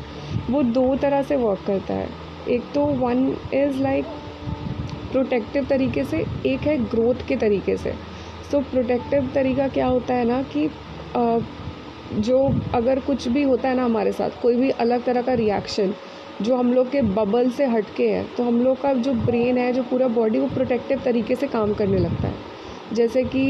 वो 0.49 0.63
दो 0.63 0.95
तरह 0.95 1.23
से 1.23 1.35
वर्क 1.35 1.63
करता 1.67 1.93
है. 1.93 2.07
एक 2.49 2.63
तो 2.75 2.85
वन 2.85 3.27
इज़ 3.53 3.81
लाइक 3.81 4.05
प्रोटेक्टिव 5.11 5.65
तरीके 5.65 6.03
से 6.03 6.25
एक 6.45 6.61
है 6.61 6.77
ग्रोथ 6.89 7.27
के 7.27 7.35
तरीके 7.35 7.77
से. 7.77 7.93
सो 8.51 8.57
so, 8.57 8.63
प्रोटेक्टिव 8.63 9.29
तरीका 9.35 9.67
क्या 9.67 9.87
होता 9.87 10.13
है 10.13 10.25
ना 10.25 10.41
कि 10.55 10.69
जो 12.21 12.37
अगर 12.73 12.99
कुछ 12.99 13.27
भी 13.27 13.43
होता 13.43 13.69
है 13.69 13.75
ना 13.75 13.83
हमारे 13.85 14.11
साथ 14.11 14.41
कोई 14.41 14.55
भी 14.55 14.69
अलग 14.69 15.03
तरह 15.03 15.21
का 15.21 15.33
रिएक्शन 15.33 15.93
जो 16.41 16.55
हम 16.55 16.73
लोग 16.73 16.89
के 16.91 17.01
बबल 17.15 17.49
से 17.51 17.65
हट 17.67 17.85
के 17.95 18.07
है 18.09 18.23
तो 18.37 18.43
हम 18.43 18.61
लोग 18.63 18.81
का 18.81 18.93
जो 18.95 19.13
ब्रेन 19.15 19.57
है, 19.57 19.71
जो 19.73 19.83
पूरा 19.83 20.07
बॉडी 20.09 20.39
वो 20.39 20.47
प्रोटेक्टिव 20.49 21.01
तरीके 21.05 21.35
से 21.35 21.47
काम 21.47 21.73
करने 21.73 21.97
लगता 21.97 22.27
है। 22.27 22.47
जैसे 22.93 23.23
कि 23.35 23.43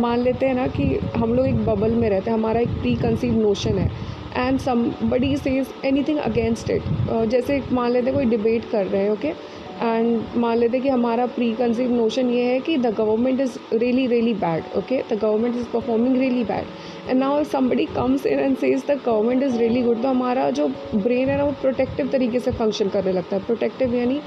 मान 0.00 0.18
लेते 0.18 0.46
हैं 0.46 0.54
ना 0.54 0.66
कि 0.68 0.84
हम 1.16 1.34
लोग 1.34 1.46
एक 1.46 1.64
बबल 1.66 1.94
में 1.94 2.08
रहते 2.10 2.30
हैं, 2.30 2.36
हमारा 2.38 2.60
एक 2.60 2.68
प्री 2.80 2.94
कंसीव 2.96 3.34
नोशन 3.40 3.78
है 3.78 3.90
and 4.36 4.58
somebody 5.04 5.36
says 5.36 5.68
anything 6.08 6.18
against 6.18 6.70
it 6.70 6.82
जैसे 7.30 7.62
मान 7.72 7.90
लेते 7.90 8.12
कोई 8.12 8.24
डिबेट 8.26 8.70
कर 8.70 8.86
रहे 8.86 9.02
हैं 9.02 9.10
ओके 9.10 9.28
एंड 9.28 10.36
मान 10.36 10.56
लेते 10.58 10.80
कि 10.80 10.88
हमारा 10.88 11.26
प्री 11.34 11.52
कंसीव 11.54 11.90
नोशन 11.92 12.30
ये 12.30 12.44
है 12.44 12.58
कि 12.60 12.76
the 12.76 12.94
government 12.94 13.40
is 13.40 13.58
really 13.72 14.06
really 14.06 14.34
bad 14.36 14.76
okay 14.78 15.02
the 15.10 15.18
government 15.18 15.56
is 15.56 15.66
performing 15.72 16.16
really 16.16 16.44
bad 16.44 16.64
and 17.08 17.20
now 17.20 17.44
somebody 17.44 17.84
comes 17.86 18.26
in 18.26 18.38
and 18.38 18.56
says 18.56 18.84
the 18.88 19.00
government 19.06 19.42
is 19.42 19.56
really 19.58 19.82
good 19.82 20.02
तो 20.02 20.08
हमारा 20.08 20.50
जो 20.50 20.68
ब्रेन 20.94 21.28
है 21.28 21.38
ना, 21.38 21.44
वो 21.44 21.52
प्रोटेक्टिव 21.52 22.08
तरीके 22.08 22.40
से 22.40 22.50
फ़ंक्शन 22.50 22.88
करने 22.88 23.12
लगता 23.12 23.36
है। 23.36 23.42
प्रोटेक्टिव 23.42 23.94
यानी 23.94 24.20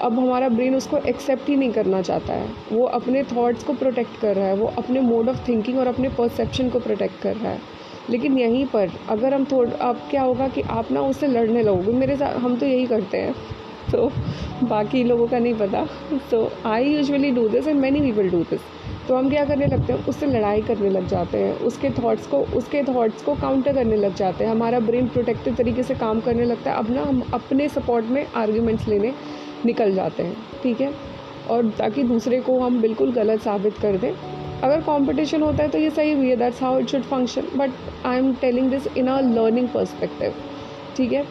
अब 0.00 0.18
हमारा 0.18 0.48
ब्रेन 0.48 0.74
उसको 0.74 0.98
एक्सेप्ट 0.98 1.48
ही 1.48 1.56
नहीं 1.56 1.70
करना 1.70 2.02
चाहता 2.02 2.32
है। 2.32 2.48
वो 2.72 2.84
अपने 2.84 3.22
थाट्स 3.22 3.64
को 3.64 3.72
प्रोटेक्ट 3.72 4.20
कर 4.20 4.36
रहा 4.36 4.46
है। 4.46 4.54
वो 4.54 4.66
अपने 4.78 5.00
मोड 5.00 5.28
ऑफ़ 5.28 5.48
थिंकिंग 5.48 5.78
और 5.78 5.86
अपने 5.86 6.08
परसेप्शन 6.08 6.68
को 6.68 6.78
प्रोटेक्ट 6.78 7.20
कर 7.22 7.36
रहा 7.36 7.52
है। 7.52 7.60
लेकिन 8.10 8.38
यहीं 8.38 8.66
पर 8.66 8.90
अगर 9.08 9.34
हम 9.34 9.44
थोड़ा, 9.44 9.72
अब 9.88 10.00
क्या 10.10 10.22
होगा 10.22 10.48
कि 10.48 10.60
आप 10.60 10.92
ना 10.92 11.00
उससे 11.00 11.26
लड़ने 11.26 11.62
लगोगे। 11.62 11.92
मेरे 11.92 12.16
साथ, 12.16 12.36
हम 12.36 12.56
तो 12.56 12.66
यही 12.66 12.86
करते 12.86 13.18
हैं। 13.18 13.34
तो 13.92 14.12
बाकी 14.62 15.04
लोगों 15.04 15.26
का 15.26 15.38
नहीं 15.38 15.54
पता। 15.54 15.84
So 16.30 16.52
I 16.66 16.84
usually 16.84 17.30
do 17.30 17.48
this 17.48 17.68
and 17.68 17.80
many 17.80 18.00
people 18.00 18.30
do 18.30 18.42
this 18.42 18.60
तो 19.08 19.16
हम 19.16 19.28
क्या 19.30 19.44
करने 19.44 19.66
लगते 19.66 19.92
हैं? 19.92 20.06
उससे 20.06 20.26
लड़ाई 20.26 20.60
करने 20.62 20.90
लग 20.90 21.08
जाते 21.08 21.38
हैं। 21.38 21.52
उसके 21.60 21.90
थॉट्स 21.90 22.26
को, 22.26 22.38
उसके 22.56 22.82
थॉट्स 22.82 23.22
को 23.22 23.34
काउंटर 23.34 23.74
करने 23.74 23.96
लग 23.96 24.14
जाते 24.14 24.44
हैं। 24.44 24.50
हमारा 24.50 24.80
ब्रेन 24.80 25.08
प्रोटेक्टिव 25.08 25.54
तरीके 25.54 25.82
से 25.82 25.94
काम 25.94 26.20
करने 26.20 26.44
लगता 26.44 26.70
है। 26.70 26.76
अब 26.76 26.90
ना 26.90 27.02
हम 27.02 27.22
अपने 27.34 27.68
सपोर्ट 27.68 28.04
में 28.04 28.26
आर्ग्यूमेंट्स 28.36 28.88
लेने 28.88 29.12
निकल 29.66 29.94
जाते 29.94 30.22
हैं। 30.22 30.36
ठीक 30.62 30.80
है? 30.80 30.92
और 31.50 31.68
ताकि 31.68 32.02
दूसरे 32.02 32.40
को 32.40 32.58
हम 32.60 32.80
बिल्कुल 32.82 33.12
गलत 33.12 33.40
साबित 33.40 33.78
कर 33.78 33.96
दें। 33.96 34.12
अगर 34.62 34.80
कंपटीशन 34.80 35.42
होता 35.42 35.62
है 35.62 35.68
तो 35.68 35.78
ये 35.78 35.90
सही 35.90 36.12
हुई 36.12 36.28
है। 36.30 36.36
That's 36.36 36.62
how 36.62 36.78
it 36.78 36.86
should 36.86 37.02
function 37.02 37.42
but 37.56 37.70
I 38.06 38.18
am 38.18 38.34
telling 38.34 38.70
this 38.70 38.86
in 38.96 39.08
a 39.08 39.20
learning 39.20 39.68
perspective 39.68 40.34
ठीक 40.96 41.12
है? 41.12 41.24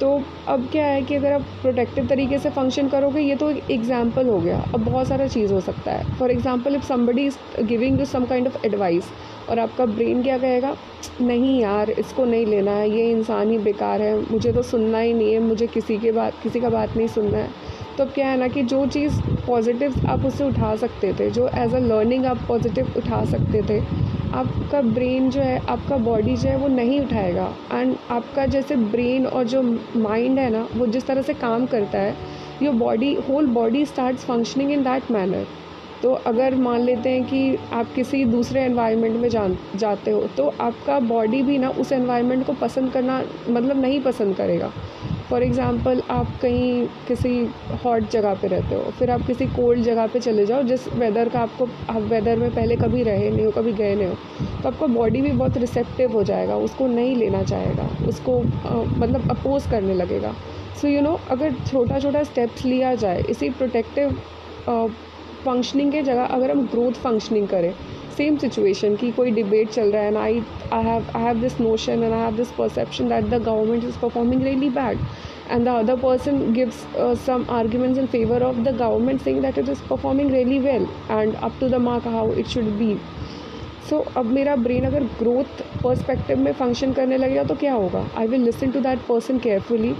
तो 0.00 0.10
अब 0.48 0.68
क्या 0.72 0.86
है 0.86 1.02
कि 1.02 1.14
अगर 1.14 1.32
आप 1.32 1.42
प्रोटेक्टिव 1.62 2.06
तरीके 2.06 2.38
से 2.38 2.50
फ़ंक्शन 2.50 2.88
करोगे, 2.88 3.20
ये 3.20 3.34
तो 3.36 3.50
एक 3.50 3.70
एग्ज़ाम्पल 3.70 4.28
हो 4.28 4.38
गया। 4.38 4.58
अब 4.74 4.84
बहुत 4.84 5.08
सारा 5.08 5.26
चीज़ 5.28 5.52
हो 5.52 5.60
सकता 5.60 5.92
है। 5.92 6.16
For 6.18 6.30
example 6.30 6.74
if 6.76 6.84
somebody 6.84 7.26
is 7.26 7.36
giving 7.62 7.98
you 8.00 8.04
some 8.06 8.24
kind 8.24 8.46
of 8.46 8.66
advice 8.66 9.10
और 9.50 9.58
आपका 9.58 9.86
ब्रेन 9.86 10.22
क्या 10.22 10.38
कहेगा, 10.38 10.74
नहीं 11.20 11.60
यार, 11.60 11.90
इसको 11.90 12.24
नहीं 12.24 12.46
लेना 12.46 12.70
है, 12.70 12.90
ये 12.90 13.10
इंसान 13.10 13.50
ही 13.50 13.58
बेकार 13.58 14.02
है, 14.02 14.14
मुझे 14.32 14.52
तो 14.52 14.62
सुनना 14.62 14.98
ही 14.98 15.12
नहीं 15.14 15.32
है, 15.32 15.38
मुझे 15.38 15.66
किसी 15.66 15.98
के 15.98 16.12
बात, 16.12 16.34
किसी 16.42 16.60
का 16.60 16.68
बात 16.68 16.96
नहीं 16.96 17.08
सुनना 17.08 17.38
है। 17.38 17.50
तो 17.96 18.04
अब 18.04 18.10
क्या 18.10 18.26
है 18.28 18.38
ना 18.38 18.48
कि 18.48 18.62
जो 18.64 18.86
चीज़ 18.86 19.20
पॉजिटिव 19.46 19.94
आप 20.08 20.24
उससे 20.24 20.44
उठा 20.44 20.74
सकते 20.76 21.12
थे, 21.20 21.30
जो 21.30 21.48
एज 21.48 21.74
अ 21.74 21.78
लर्निंग 21.78 22.26
आप 22.26 22.44
पॉजिटिव 22.48 22.92
उठा 22.96 23.24
सकते 23.24 23.62
थे 23.62 23.80
आपका 24.36 24.80
ब्रेन 24.84 25.28
जो 25.30 25.40
है, 25.40 25.58
आपका 25.66 25.96
बॉडी 25.98 26.36
जो 26.36 26.48
है 26.48 26.56
वो 26.58 26.68
नहीं 26.68 27.00
उठाएगा। 27.00 27.46
एंड 27.72 27.94
आपका 28.10 28.46
जैसे 28.46 28.76
ब्रेन 28.76 29.26
और 29.26 29.44
जो 29.44 29.62
माइंड 29.62 30.38
है 30.38 30.48
ना, 30.50 30.66
वो 30.76 30.86
जिस 30.86 31.06
तरह 31.06 31.22
से 31.22 31.34
काम 31.34 31.66
करता 31.66 31.98
है 31.98 32.14
your 32.62 32.74
body 32.74 33.12
whole 33.28 33.46
body 33.52 33.84
start 33.86 34.16
functioning 34.18 34.72
in 34.72 34.82
that 34.82 35.10
manner 35.10 35.46
तो 36.02 36.12
अगर 36.26 36.54
मान 36.54 36.80
लेते 36.80 37.10
हैं 37.10 37.24
कि 37.24 37.56
आप 37.72 37.92
किसी 37.94 38.24
दूसरे 38.24 38.60
एनवायरनमेंट 38.62 39.16
में 39.16 39.28
जान, 39.28 39.56
जाते 39.76 40.10
हो 40.10 40.20
तो 40.36 40.52
आपका 40.60 40.98
बॉडी 41.00 41.42
भी 41.42 41.58
ना 41.58 41.68
उस 41.70 41.92
एनवायरनमेंट 41.92 42.46
को 42.46 42.52
पसंद 42.52 42.92
करना 42.92 43.22
मतलब 43.48 43.80
नहीं 43.80 44.00
पसंद 44.02 44.36
करेगा। 44.36 44.70
फॉर 45.30 45.42
एग्ज़ाम्पल 45.42 46.02
आप 46.10 46.26
कहीं 46.42 46.86
किसी 47.08 47.30
हॉट 47.84 48.10
जगह 48.10 48.34
पे 48.34 48.48
रहते 48.48 48.74
हो 48.74 48.90
फिर 48.98 49.10
आप 49.10 49.22
किसी 49.26 49.46
कोल्ड 49.46 49.82
जगह 49.82 50.06
पे 50.06 50.20
चले 50.20 50.46
जाओ 50.46 50.62
जिस 50.62 50.86
वेदर 50.94 51.28
का 51.28 51.40
आपको 51.40 51.68
आप 51.90 52.02
वेदर 52.02 52.36
में 52.36 52.50
पहले 52.50 52.76
कभी 52.76 53.02
रहे 53.02 53.30
नहीं 53.30 53.44
हो 53.44 53.50
कभी 53.50 53.72
गए 53.72 53.94
नहीं 53.94 54.06
हो 54.06 54.14
तो 54.62 54.68
आपका 54.68 54.86
बॉडी 54.86 55.22
भी 55.22 55.32
बहुत 55.32 55.56
रिसेप्टिव 55.56 56.12
हो 56.12 56.22
जाएगा 56.24 56.56
उसको 56.66 56.86
नहीं 56.86 57.16
लेना 57.16 57.42
चाहेगा 57.42 57.88
उसको 58.08 58.38
आ, 58.38 58.74
मतलब 58.74 59.30
अपोज 59.30 59.66
करने 59.70 59.94
लगेगा। 59.94 60.32
सो 60.80 60.88
यू 60.88 61.00
नो 61.00 61.18
अगर 61.30 61.54
छोटा 61.66 61.98
छोटा 62.00 62.22
स्टेप्स 62.22 62.64
लिया 62.64 62.94
जाए 62.94 63.22
इसी 63.30 63.50
प्रोटेक्टिव 63.50 64.16
फंक्शनिंग 65.44 65.92
के 65.92 66.02
जगह 66.02 66.24
अगर 66.24 66.50
हम 66.50 66.66
ग्रोथ 66.66 67.02
फंक्शनिंग 67.02 67.48
करें 67.48 67.72
सेम 68.16 68.36
सिचुएशन 68.38 68.96
की 68.96 69.10
कोई 69.12 69.30
डिबेट 69.30 69.70
चल 69.70 69.90
रहा 69.92 70.02
है 70.02 70.08
and 70.08 70.16
I 70.16 70.42
I 70.72 70.84
have 70.84 71.16
I 71.16 71.22
have 71.22 71.40
this 71.40 71.60
notion 71.60 72.02
and 72.02 72.12
I 72.12 72.20
have 72.20 72.36
this 72.36 72.50
perception 72.58 73.08
that 73.08 73.24
the 73.24 73.42
government 73.44 73.84
is 73.84 73.98
performing 74.02 74.42
really 74.42 74.70
bad 74.80 74.98
the 75.66 75.72
other 75.72 75.94
person 75.96 76.38
gives 76.54 76.78
uh, 77.00 77.14
some 77.24 77.42
arguments 77.56 77.98
in 77.98 78.08
favor 78.14 78.38
of 78.46 78.56
the 78.64 78.72
government 78.78 79.20
saying 79.26 79.36
that 79.42 79.58
it 79.62 79.68
is 79.74 79.82
performing 79.90 80.32
really 80.32 80.58
well 80.64 80.88
and 81.16 81.36
up 81.48 81.60
to 81.60 81.68
the 81.74 81.78
mark 81.84 82.08
how 82.14 82.24
it 82.42 82.48
should 82.54 82.70
be. 82.80 82.88
So 83.90 83.98
अब 84.16 84.32
मेरा 84.36 84.56
brain 84.56 84.84
अगर 84.84 85.04
growth 85.18 85.62
perspective 85.82 86.38
में 86.38 86.52
function 86.52 86.92
करने 86.92 87.16
लगेगा 87.16 87.42
तो 87.50 87.54
क्या 87.60 87.74
होगा? 87.74 88.04
I 88.18 88.26
will 88.26 88.44
listen 88.44 88.70
to 88.70 88.80
that 88.86 89.06
person 89.08 89.38
carefully 89.46 89.94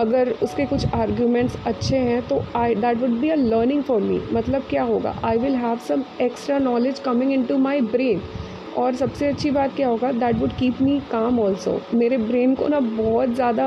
अगर 0.00 0.30
उसके 0.42 0.64
कुछ 0.66 0.94
आर्ग्यूमेंट्स 0.94 1.56
अच्छे 1.66 1.96
हैं 1.98 2.20
तो 2.28 2.42
I 2.56 2.74
that 2.74 2.98
would 2.98 3.18
be 3.20 3.28
a 3.28 3.34
learning 3.36 3.82
for 3.82 4.00
me 4.00 4.20
मतलब 4.32 4.62
क्या 4.70 4.82
होगा? 4.82 5.14
I 5.24 5.38
will 5.38 5.54
have 5.56 5.78
some 5.88 6.04
extra 6.20 6.58
knowledge 6.58 6.98
coming 6.98 7.32
into 7.44 7.58
my 7.58 7.80
brain 7.80 8.22
और 8.78 8.94
सबसे 8.94 9.26
अच्छी 9.26 9.50
बात 9.50 9.74
क्या 9.76 9.88
होगा? 9.88 10.10
दैट 10.12 10.36
वुड 10.36 10.52
कीप 10.58 10.80
मी 10.82 10.98
काम 11.10 11.40
ऑल्सो 11.40 11.80
मेरे 11.94 12.16
ब्रेन 12.18 12.54
को 12.54 12.68
ना 12.68 12.80
बहुत 12.80 13.34
ज़्यादा 13.34 13.66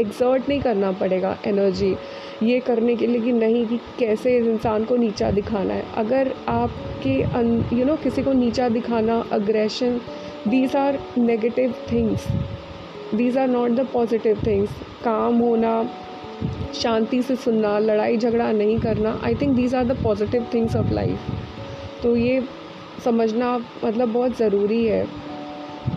एग्जर्ट 0.00 0.48
नहीं 0.48 0.60
करना 0.60 0.90
पड़ेगा 0.92 1.36
एनर्जी 1.46 1.94
ये 2.42 2.58
करने 2.60 2.94
के 2.96 3.06
लिए 3.06 3.20
कि 3.20 3.32
नहीं 3.32 3.66
कि 3.66 3.76
कैसे 3.98 4.36
इस 4.36 4.46
इंसान 4.46 4.84
को 4.84 4.96
नीचा 4.96 5.30
दिखाना 5.30 5.74
है। 5.74 5.84
अगर 5.96 6.32
आपके 6.48 7.18
यू 7.76 7.84
नो 7.84 7.96
किसी 7.96 8.22
को 8.22 8.32
नीचा 8.32 8.68
दिखाना 8.68 9.24
aggression 9.32 10.00
these 10.48 10.76
are 10.76 10.98
negative 11.18 11.74
things 11.92 12.26
these 13.14 13.38
are 13.38 13.48
not 13.48 13.70
the 13.70 13.86
positive 13.92 14.42
things 14.46 14.70
calm 15.04 15.38
होना, 15.38 15.72
शांति 16.74 17.22
से 17.22 17.36
सुनना, 17.36 17.78
लड़ाई 17.78 18.16
झगड़ा 18.16 18.50
नहीं 18.52 18.78
करना 18.80 19.18
I 19.24 19.34
think 19.34 19.54
these 19.56 19.74
are 19.74 19.84
the 19.84 19.96
positive 20.02 20.46
things 20.54 20.76
of 20.76 20.92
life 20.92 21.30
तो 22.02 22.14
ये 22.16 22.42
समझना 23.04 23.56
मतलब 23.84 24.12
बहुत 24.12 24.36
ज़रूरी 24.38 24.84
है। 24.84 25.06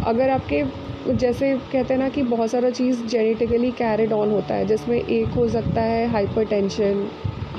अगर 0.06 0.30
आपके 0.30 0.64
जैसे 1.08 1.52
कहते 1.72 1.94
हैं 1.94 2.00
ना 2.00 2.10
कि 2.10 2.22
बहुत 2.24 2.50
सारा 2.52 2.70
चीज़ 2.72 3.06
जेनेटिकली 3.06 3.72
कैरिड 3.74 4.14
ऑन 4.14 4.32
होता 4.32 4.56
है, 4.56 4.66
जिसमें 4.66 4.98
एक 4.98 5.28
हो 5.28 5.48
सकता 5.50 5.82
है 5.82 6.08
hypertension 6.46 7.08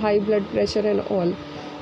high 0.01 0.21
blood 0.21 0.43
pressure 0.43 0.87
and 0.87 1.01
all 1.13 1.35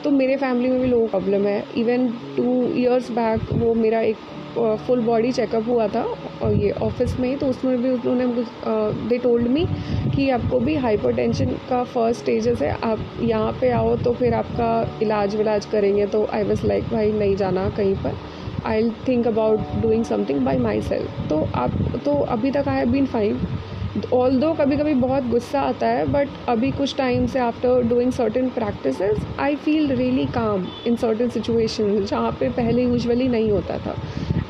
तो 0.05 0.11
मेरे 0.11 0.37
फैमिली 0.37 0.71
में 0.71 0.81
भी 0.81 0.87
लोगों 0.87 1.07
प्रॉब्लम 1.09 1.47
है। 1.47 1.64
इवन 1.76 2.09
टू 2.37 2.62
इयर्स 2.67 3.11
बैक 3.11 3.52
वो 3.52 3.75
मेरा 3.75 4.00
एक 4.02 4.17
फुल 4.56 5.00
बॉडी 5.00 5.32
चेकअप 5.32 5.68
हुआ 5.68 5.87
था 5.88 6.02
और 6.42 6.54
ये 6.54 6.71
ऑफ़िस 6.82 7.18
में 7.21 7.28
ही 7.28 7.37
तो 7.37 7.47
उसमें 7.47 7.82
भी 7.82 7.90
उन्होंने 7.90 8.26
दे 9.09 9.18
टोल्ड 9.18 9.49
मी 9.49 9.64
कि 10.16 10.28
आपको 10.30 10.59
भी 10.61 10.75
हाइपरटेंशन 10.76 11.50
का 11.71 11.82
फ़र्स्ट 11.85 12.21
स्टेजेस 12.21 12.62
है, 12.62 12.71
आप 12.82 12.99
यहाँ 13.23 13.52
पे 13.61 13.71
आओ 13.71 13.97
तो 13.97 14.12
फिर 14.14 14.35
आपका 14.35 14.99
इलाज 15.02 15.37
विलाज 15.37 15.66
करेंगे 15.66 16.06
तो 16.06 16.25
आई 16.26 16.44
वॉज़ 16.44 16.66
लाइक 16.66 16.85
भाई, 16.92 17.12
नहीं 17.12 17.37
जाना 17.37 17.68
कहीं 17.76 17.94
पर। 17.97 18.16
I 18.66 18.90
think 19.09 19.26
about 19.26 19.61
doing 19.82 20.04
something 20.04 20.44
by 20.44 20.59
myself 20.82 21.28
तो 21.28 21.47
आप 21.54 21.71
तो 22.04 22.14
अभी 22.14 22.50
तक 22.50 22.68
I 22.68 22.78
have 22.78 22.90
been 22.90 23.06
fine 23.06 23.38
although 24.40 24.52
कभी 24.54 24.76
कभी 24.76 24.92
बहुत 24.94 25.25
गुस्सा 25.30 25.61
आता 25.61 25.87
है 25.87 26.04
बट 26.12 26.28
अभी 26.49 26.71
कुछ 26.71 26.94
टाइम 26.97 27.26
से 27.26 27.38
after 27.38 27.82
doing 27.88 28.12
certain 28.12 28.49
practice 28.50 29.00
I 29.40 29.56
feel 29.56 29.92
really 29.92 30.25
calm 30.35 30.66
in 30.87 30.97
certain 30.97 31.28
situation 31.28 32.04
जहाँ 32.04 32.30
पे 32.40 32.49
पहले 32.50 32.82
यूजली 32.82 33.28
नहीं 33.28 33.50
होता 33.50 33.78
था। 33.78 33.97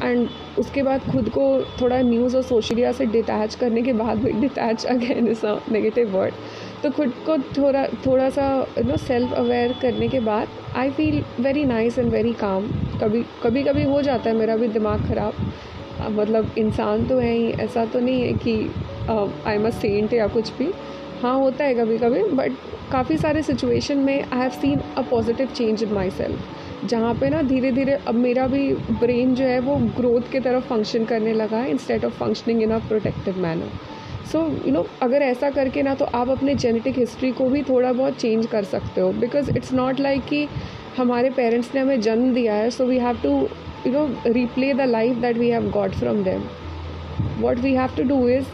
एंड 0.03 0.29
उसके 0.59 0.83
बाद 0.83 1.11
खुद 1.13 1.29
को 1.29 1.45
थोड़ा 1.81 2.01
न्यूज़ 2.03 2.37
और 2.37 2.43
सोशल 2.43 2.75
मीडिया 2.75 2.93
से 2.93 3.07
डिटैच 3.07 3.55
करने 3.55 3.83
के 3.83 3.93
बाद 3.93 4.19
भी 4.19 4.33
detach 4.41 4.85
again 4.87 5.35
a 5.35 5.59
negative 5.73 6.17
word 6.17 6.35
तो 6.83 6.91
खुद 6.91 7.13
को 7.27 7.37
थोड़ा 7.57 7.87
थोड़ा 8.07 8.29
सा 8.31 8.47
यू 8.79 8.85
नो 8.85 8.97
सेल्फ 8.99 9.33
अवेयर 9.35 9.75
करने 9.83 10.09
के 10.09 10.21
बाद 10.21 10.49
I 10.77 10.91
feel 10.91 11.23
very 11.41 11.65
nice 11.65 11.99
and 11.99 12.11
very 12.13 12.33
calm 12.41 12.67
कभी 13.03 13.25
कभी 13.43 13.63
कभी 13.63 13.85
हो 13.85 14.01
जाता 14.03 14.31
है 14.31 14.37
मेरा 14.37 14.57
भी 14.57 14.69
दिमाग 14.69 15.07
ख़राब। 15.09 15.35
मतलब 16.11 16.55
इंसान 16.59 17.05
तो 17.07 17.19
है 17.19 17.33
ही, 17.33 17.51
ऐसा 17.53 17.85
तो 17.85 18.01
नहीं 18.01 18.23
है 18.23 18.33
कि 18.35 18.55
आई 19.11 19.55
एम 19.55 19.67
अ 19.67 19.71
सेंट 19.71 20.13
या 20.13 20.27
कुछ 20.29 20.53
भी। 20.59 20.73
हाँ 21.23 21.35
होता 21.39 21.65
है 21.65 21.75
कभी 21.75 21.99
कभी 21.99 22.23
बट 22.33 22.53
काफ़ी 22.93 23.17
सारे 23.19 23.43
सिचुएशन 23.43 23.99
में 23.99 24.23
I 24.23 24.39
have 24.39 24.51
seen 24.53 24.81
a 24.97 25.03
positive 25.11 25.49
change 25.57 25.83
in 25.83 25.93
myself 26.11 26.39
जहाँ 26.85 27.15
पे 27.15 27.29
ना 27.31 27.43
धीरे 27.43 27.71
धीरे 27.73 27.93
अब 28.09 28.15
मेरा 28.15 28.47
भी 28.49 28.73
ब्रेन 29.01 29.35
जो 29.35 29.45
है 29.45 29.59
वो 29.61 29.77
ग्रोथ 29.97 30.31
की 30.33 30.41
तरफ़ 30.41 30.65
फ़ंक्शन 30.69 31.05
करने 31.05 31.33
लगा 31.35 31.57
है 31.57 31.71
instead 31.71 32.05
of 32.05 32.13
functioning 32.19 32.63
in 32.63 32.71
a 32.71 32.79
protective 32.89 33.39
manner 33.43 33.71
so 34.33 34.41
you 34.67 34.73
know 34.73 34.87
अगर 35.03 35.23
ऐसा 35.23 35.51
करके 35.51 35.83
ना 35.83 35.95
तो 35.95 36.05
आप 36.15 36.29
अपने 36.31 36.55
जेनेटिक 36.55 36.99
हिस्ट्री 36.99 37.31
को 37.33 37.49
भी 37.51 37.63
थोड़ा 37.63 37.93
बहुत 37.93 38.17
चेंज 38.21 38.47
कर 38.53 38.65
सकते 38.65 39.01
हो 39.01 39.13
बिकॉज़ 39.21 39.51
इट्स 39.57 39.73
नॉट 39.73 40.01
लाइक 40.01 40.25
कि 40.25 40.47
हमारे 40.97 41.31
पेरेंट्स 41.37 41.75
ने 41.75 41.81
हमें 41.81 42.01
जन्म 42.01 42.33
दिया 42.35 42.55
है 42.55 42.71
so 42.71 42.87
we 42.87 42.99
have 42.99 43.21
to 43.23 43.37
you 43.87 43.93
know 43.93 44.07
replay 44.33 44.73
the 44.75 44.89
life 44.89 45.17
that 45.17 45.37
we 45.37 45.51
have 45.51 45.71
got 45.71 45.95
from 45.95 46.23
them 46.25 46.43
what 47.41 47.59
we 47.59 47.75
have 47.75 47.97
to 47.97 48.03
do 48.09 48.29
is 48.29 48.47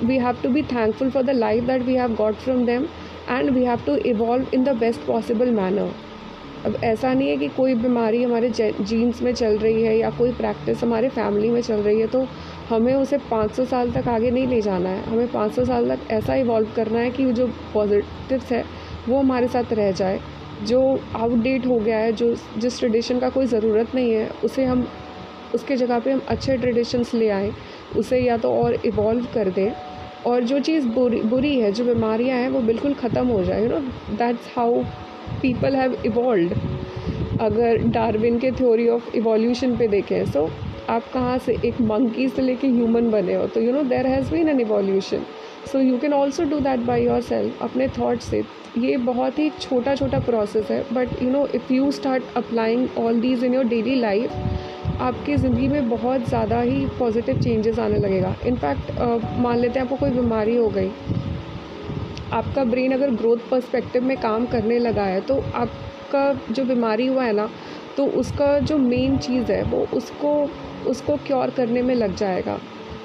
we 0.00 0.16
have 0.16 0.40
to 0.42 0.48
be 0.48 0.62
thankful 0.62 1.10
for 1.10 1.22
the 1.22 1.34
life 1.34 1.66
that 1.66 1.84
we 1.84 1.94
have 1.94 2.16
got 2.16 2.36
from 2.36 2.66
them, 2.66 2.88
and 3.28 3.54
we 3.54 3.64
have 3.64 3.84
to 3.84 4.08
evolve 4.08 4.52
in 4.54 4.64
the 4.64 4.74
best 4.74 5.04
possible 5.06 5.50
manner. 5.52 5.92
अब 6.66 6.76
ऐसा 6.84 7.12
नहीं 7.14 7.28
है 7.28 7.36
कि 7.36 7.48
कोई 7.48 7.74
बीमारी 7.74 8.22
हमारे 8.22 8.48
jeans 8.50 9.22
में 9.22 9.32
चल 9.34 9.58
रही 9.58 9.82
है 9.82 9.96
या 9.98 10.10
कोई 10.10 10.32
प्रैक्टिस 10.32 10.82
हमारे 10.82 11.08
फैमिली 11.08 11.50
में 11.50 11.60
चल 11.62 11.74
रही 11.74 12.00
है 12.00 12.06
तो 12.06 12.26
हमें 12.68 12.94
उसे 12.94 13.18
500 13.18 13.64
साल 13.64 13.90
तक 13.90 14.08
आगे 14.08 14.30
नहीं 14.30 14.46
ले 14.46 14.60
जाना 14.60 14.88
है। 14.88 15.02
हमें 15.02 15.32
500 15.32 15.64
साल 15.64 15.96
तक 15.96 16.10
ऐसा 16.10 16.34
इवॉल्व 16.34 16.68
करना 16.76 16.98
है 16.98 17.10
कि 17.10 17.32
जो 17.32 17.46
पॉजिटिव्स 17.74 18.52
है, 18.52 18.64
वो 19.08 19.18
हमारे 19.18 19.48
साथ 19.48 19.72
रह 19.72 19.92
जाए। 19.92 20.20
जो 20.66 20.80
आउटडेट 21.16 21.66
हो 21.66 21.78
गया 21.78 21.98
है, 21.98 22.12
जो 22.12 22.34
जिस 22.58 22.78
ट्रेडिशन 22.78 23.18
का 23.18 23.28
कोई 23.28 23.46
ज़रूरत 23.46 23.94
नहीं 23.94 24.12
है, 24.12 24.28
उसे 24.44 24.64
हम, 24.64 24.86
उसके 25.54 25.76
जगह 25.76 25.98
पे 25.98 26.12
हम 26.12 26.22
अच्छे 26.28 26.56
ट्रेडिशंस 26.56 27.14
ले 27.14 27.28
आएँ, 27.28 27.52
उसे 27.96 28.20
या 28.20 28.36
तो 28.36 28.52
और 28.52 28.74
इवॉल्व 28.84 29.26
कर 29.34 29.50
दें। 29.50 29.72
और 30.26 30.44
जो 30.44 30.58
चीज़ 30.60 30.86
बुरी 30.86 31.20
बुरी 31.22 31.58
है, 31.60 31.72
जो 31.72 31.84
बीमारियाँ 31.84 32.38
हैं, 32.38 32.48
वो 32.48 32.60
बिल्कुल 32.60 32.94
ख़त्म 32.94 33.26
हो 33.26 33.42
जाए 33.44 33.62
you 33.62 33.68
know 33.68 33.80
that's 34.16 34.56
how 34.56 34.82
people 35.42 35.76
have 35.76 35.96
evolve 36.06 36.54
अगर 37.40 37.78
डार्विन 37.92 38.38
के 38.38 38.50
थ्योरी 38.52 38.88
ऑफ़ 38.88 39.14
इवोल्यूशन 39.16 39.76
पे 39.76 39.88
देखें 39.88 40.24
सो 40.24 40.46
so, 40.46 40.50
आप 40.90 41.10
कहाँ 41.14 41.38
से 41.38 41.56
एक 41.64 41.80
मंकी 41.80 42.28
से 42.28 42.42
लेके 42.42 42.68
ह्यूमन 42.68 43.10
बने 43.10 43.34
हो? 43.34 43.46
तो 43.46 43.60
you 43.60 43.72
know 43.72 43.82
there 43.88 44.06
has 44.06 44.30
been 44.32 44.48
an 44.48 44.60
evolution 44.60 45.24
so 45.72 45.80
you 45.80 45.98
can 45.98 46.12
also 46.12 46.44
do 46.50 46.60
that 46.60 46.80
by 46.86 47.04
yourself 47.22 47.62
अपने 47.62 47.88
थाट 47.88 48.20
से. 48.20 48.42
ये 48.78 48.96
बहुत 48.96 49.38
ही 49.38 49.48
छोटा 49.60 49.94
छोटा 49.94 50.18
प्रोसेस 50.20 50.70
है 50.70 50.84
but 50.92 51.22
you 51.22 51.30
know 51.30 51.46
if 51.54 51.72
you 51.72 51.90
start 51.92 52.22
applying 52.36 52.98
all 52.98 53.20
these 53.20 53.44
in 53.44 53.54
your 53.54 53.64
daily 53.66 53.94
life 54.00 54.32
आपकी 55.00 55.36
ज़िंदगी 55.36 55.68
में 55.68 55.88
बहुत 55.88 56.28
ज़्यादा 56.28 56.60
ही 56.60 56.84
पॉजिटिव 56.98 57.40
चेंजेस 57.40 57.78
आने 57.78 57.98
लगेगा. 57.98 58.34
इनफैक्ट 58.46 58.90
मान 59.40 59.58
लेते 59.58 59.78
हैं 59.78 59.86
आपको 59.86 59.96
कोई 59.96 60.10
बीमारी 60.10 60.56
हो 60.56 60.68
गई 60.68 60.90
आपका 62.32 62.64
ब्रेन 62.64 62.92
अगर 62.92 63.10
ग्रोथ 63.10 63.50
पर्सपेक्टिव 63.50 64.04
में 64.04 64.16
काम 64.16 64.46
करने 64.46 64.78
लगा 64.78 65.04
है 65.04 65.20
तो 65.20 65.40
आपका 65.54 66.32
जो 66.50 66.64
बीमारी 66.64 67.06
हुआ 67.06 67.24
है 67.24 67.32
ना 67.32 67.48
तो 67.96 68.06
उसका 68.14 68.58
जो 68.60 68.76
मेन 68.78 69.16
चीज़ 69.18 69.52
है, 69.52 69.62
वो 69.62 69.86
उसको 69.94 70.32
उसको 70.86 71.16
क्योर 71.16 71.50
करने 71.50 71.82
में 71.82 71.94
लग 71.94 72.14
जाएगा। 72.16 72.58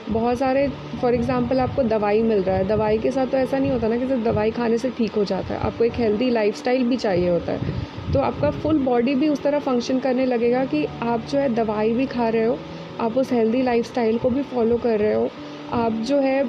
बहुत 0.10 0.38
सारे 0.38 0.68
फॉर 1.01 1.13
एग्ज़ाम्पल 1.15 1.60
आपको 1.60 1.84
दवाई 1.84 2.22
मिल 2.22 2.42
रहा 2.44 2.56
है। 2.56 2.68
दवाई 2.68 2.98
के 2.98 3.12
साथ 3.12 3.27
तो 3.27 3.38
ऐसा 3.38 3.58
नहीं 3.58 3.71
होता 3.71 3.88
ना 3.88 3.97
कि 3.97 4.08
सिर्फ़ 4.08 4.24
दवाई 4.24 4.52
खाने 4.52 4.78
से 4.78 4.89
ठीक 4.89 5.12
हो 5.12 5.24
जाता 5.24 5.54
है। 5.54 5.60
आपको 5.60 5.84
एक 5.84 5.93
हेल्दी 5.93 6.30
लाइफ 6.30 6.67
भी 6.67 6.97
चाहिए 6.97 7.30
होता 7.30 7.52
है। 7.52 8.12
तो 8.13 8.19
आपका 8.19 8.52
फुल 8.52 8.80
बॉडी 8.80 9.15
भी 9.15 9.30
उस 9.30 9.41
तरह 9.43 9.60
फ़ंक्शन 9.60 10.00
करने 10.00 10.26
लगेगा 10.26 10.63
कि 10.65 10.86
आप 11.04 11.26
जो 11.32 11.39
है 11.39 11.54
दवाई 11.56 11.93
भी 11.93 12.06
खा 12.06 12.28
रहे 12.30 12.45
हो, 12.45 12.58
आप 13.02 13.17
उस 13.17 13.32
हेल्दी 13.32 13.62
लाइफ 13.62 13.93
को 13.97 14.30
भी 14.30 14.41
फॉलो 14.43 14.78
कर 14.78 15.00
रहे 15.00 15.13
हो 15.13 15.30
आप 15.73 15.91
जो 16.07 16.17
है 16.19 16.41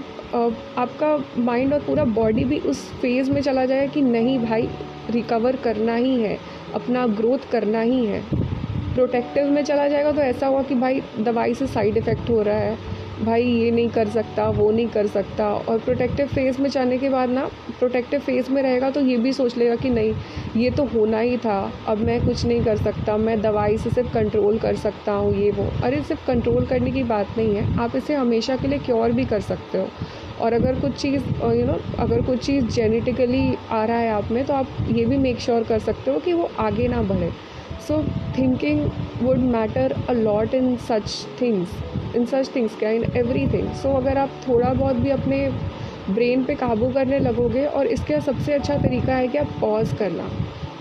आपका 0.79 1.17
माइंड 1.43 1.73
और 1.75 1.81
पूरा 1.81 2.05
बॉडी 2.15 2.45
भी 2.45 2.59
उस 2.61 2.81
फ़ेज़ 3.01 3.31
में 3.31 3.41
चला 3.43 3.65
जाए 3.67 3.87
कि 3.89 4.01
नहीं 4.03 4.39
भाई 4.39 4.69
रिकवर 5.11 5.57
करना 5.57 5.95
ही 5.95 6.21
है, 6.23 6.37
अपना 6.75 7.07
ग्रोथ 7.07 7.51
करना 7.53 7.81
ही 7.81 8.05
है। 8.07 8.21
प्रोटेक्टिव 8.95 9.51
में 9.51 9.63
चला 9.65 9.87
जाएगा 9.89 10.13
तो 10.13 10.21
ऐसा 10.21 10.47
हुआ 10.47 10.63
कि 10.63 10.75
भाई, 10.75 11.01
दवाई 11.21 11.55
से 11.55 11.67
साइड 11.67 11.97
इफ़ेक्ट 11.97 12.31
हो 12.31 12.41
रहा 12.43 12.59
है। 12.59 12.77
भाई, 13.23 13.43
ये 13.43 13.71
नहीं 13.71 13.89
कर 13.89 14.09
सकता, 14.09 14.49
वो 14.49 14.71
नहीं 14.71 14.89
कर 14.89 15.07
सकता। 15.07 15.49
और 15.49 15.79
प्रोटेक्टिव 15.79 16.27
फ़ेज़ 16.27 16.61
में 16.61 16.69
जाने 16.71 16.99
के 16.99 17.09
बाद 17.09 17.29
ना 17.29 17.45
प्रोटेक्टिव 17.79 18.21
फ़ेज़ 18.21 18.51
में 18.51 18.61
रहेगा 18.63 18.91
तो 18.91 19.01
ये 19.01 19.17
भी 19.17 19.33
सोच 19.33 19.57
लेगा 19.57 19.77
कि 19.77 19.91
नहीं, 19.91 20.13
ये 20.57 20.71
तो 20.71 20.85
होना 20.85 21.21
ही 21.21 21.37
था, 21.37 21.73
अब 21.89 21.99
मैं 21.99 22.21
कुछ 22.27 22.45
नहीं 22.47 22.65
कर 22.65 22.77
सकता, 22.77 23.17
मैं 23.17 23.41
दवाई 23.41 23.79
से 23.79 23.91
सिर्फ़ 23.91 24.13
कंट्रोल 24.15 24.59
कर 24.59 24.77
सकता 24.77 25.13
हूँ, 25.13 25.35
ये 25.35 25.51
वो। 25.51 25.69
अरे, 25.83 26.03
सिर्फ़ 26.03 26.27
कंट्रोल 26.27 26.67
करने 26.67 26.91
की 26.91 27.03
बात 27.05 27.39
नहीं 27.39 27.55
है, 27.57 27.79
आप 27.79 27.97
इसे 27.97 28.15
हमेशा 28.15 28.57
के 28.57 28.69
लिए 28.69 28.79
क्योर 28.79 29.13
भी 29.13 29.25
कर 29.25 29.41
सकते 29.41 29.79
हो। 29.79 29.89
और 30.41 30.53
अगर 30.53 30.81
कुछ 30.81 30.93
चीज़ 30.93 31.25
यू 31.45 31.67
नो 31.67 31.79
अगर 31.99 32.23
कुछ 32.23 32.39
चीज़ 32.39 32.65
जेनेटिकली 32.67 33.57
आ 33.71 33.85
रहा 33.85 33.99
है 33.99 34.11
आप 34.11 34.31
में 34.31 34.45
तो 34.45 34.55
आप 34.55 34.69
ये 34.89 35.05
भी 35.05 35.19
मेक 35.19 35.41
श्योर 35.41 35.59
sure 35.59 35.69
कर 35.69 35.79
सकते 35.79 36.11
हो 36.11 36.19
कि 36.19 36.33
वो 36.33 36.51
आगे 36.59 36.89
ना 36.89 37.03
बढ़े। 37.03 37.31
So 37.89 38.03
thinking 38.39 38.81
would 39.23 39.39
matter 39.39 39.95
a 40.09 40.13
lot 40.13 40.55
in 40.55 40.77
such 40.89 41.27
things 41.41 41.69
in 42.17 42.27
such 42.27 42.55
things 42.57 42.77
क्या 42.77 42.91
इन 42.91 43.05
एवरी 43.17 43.47
थिंग 43.47 43.69
सो 43.73 43.95
अगर 43.97 44.19
आप 44.19 44.41
थोड़ा 44.49 44.73
बहुत 44.73 44.97
भी 44.97 45.11
अपने 45.11 45.49
ब्रेन 46.11 46.45
पे 46.45 46.55
काबू 46.55 46.91
करने 46.93 47.19
लगोगे 47.19 47.65
और 47.67 47.87
इसका 47.87 48.19
सबसे 48.21 48.53
अच्छा 48.53 48.77
तरीका 48.77 49.15
है 49.15 49.29
कि 49.29 49.39
आप 49.39 49.53
पॉज 49.61 49.93
करना। 49.99 50.29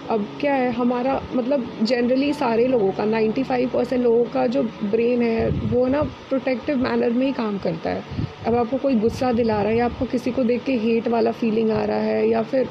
अब 0.09 0.25
क्या 0.41 0.53
है, 0.53 0.71
हमारा 0.71 1.21
मतलब 1.35 1.67
जनरली 1.81 2.33
सारे 2.33 2.65
लोगों 2.67 2.91
का 2.91 3.05
95 3.05 3.69
परसेंट 3.69 4.03
लोगों 4.03 4.23
का 4.23 4.45
जो 4.47 4.63
ब्रेन 4.63 5.21
है, 5.21 5.49
वो 5.49 5.85
ना 5.87 6.01
प्रोटेक्टिव 6.01 6.77
मैनर 6.77 7.09
में 7.09 7.25
ही 7.25 7.31
काम 7.33 7.57
करता 7.57 7.89
है। 7.89 8.03
अब 8.47 8.55
आपको 8.55 8.77
कोई 8.77 8.95
गुस्सा 8.95 9.31
दिला 9.31 9.61
रहा 9.61 9.71
है 9.71 9.77
या 9.77 9.85
आपको 9.85 10.05
किसी 10.05 10.31
को 10.31 10.43
देख 10.43 10.63
के 10.63 10.73
हेट 10.77 11.07
वाला 11.07 11.31
फीलिंग 11.31 11.71
आ 11.71 11.83
रहा 11.85 11.97
है 11.97 12.27
या 12.29 12.41
फिर 12.41 12.67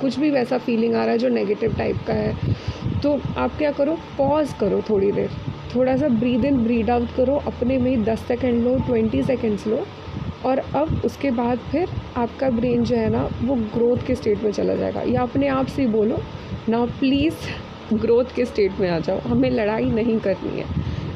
कुछ 0.00 0.18
भी 0.18 0.30
वैसा 0.30 0.58
फीलिंग 0.58 0.94
आ 0.94 1.02
रहा 1.02 1.12
है 1.12 1.18
जो 1.18 1.28
नेगेटिव 1.28 1.76
टाइप 1.78 1.96
का 2.06 2.12
है 2.12 2.89
तो 3.02 3.18
आप 3.38 3.56
क्या 3.58 3.70
करो 3.72 3.94
पॉज 4.18 4.52
करो 4.60 4.80
थोड़ी 4.90 5.10
देर। 5.12 5.30
थोड़ा 5.74 5.96
सा 5.96 6.08
ब्रीद 6.08 6.44
इन 6.44 6.62
ब्रीड 6.64 6.90
आउट 6.90 7.14
करो, 7.16 7.36
अपने 7.46 7.78
में 7.78 7.90
ही 7.90 7.96
दस 8.04 8.20
सेकेंड 8.20 8.62
लो 8.64 8.76
ट्वेंटी 8.86 9.22
सेकेंड्स 9.22 9.66
लो, 9.66 9.84
और 10.44 10.58
अब 10.58 11.00
उसके 11.04 11.30
बाद 11.30 11.58
फिर 11.70 11.88
आपका 12.16 12.50
ब्रेन 12.50 12.84
जो 12.84 12.96
है 12.96 13.08
ना, 13.10 13.28
वो 13.42 13.54
ग्रोथ 13.74 14.06
के 14.06 14.14
स्टेट 14.14 14.42
में 14.44 14.52
चला 14.52 14.74
जाएगा। 14.74 15.02
या 15.02 15.22
अपने 15.22 15.48
आप 15.48 15.66
से 15.66 15.82
ही 15.82 15.88
बोलो, 15.88 16.18
ना 16.68 16.84
प्लीज़ 17.00 17.34
ग्रोथ 17.94 18.34
के 18.36 18.44
स्टेट 18.44 18.80
में 18.80 18.88
आ 18.90 18.98
जाओ, 18.98 19.18
हमें 19.20 19.50
लड़ाई 19.50 19.90
नहीं 19.90 20.18
करनी 20.18 20.60
है। 20.60 20.66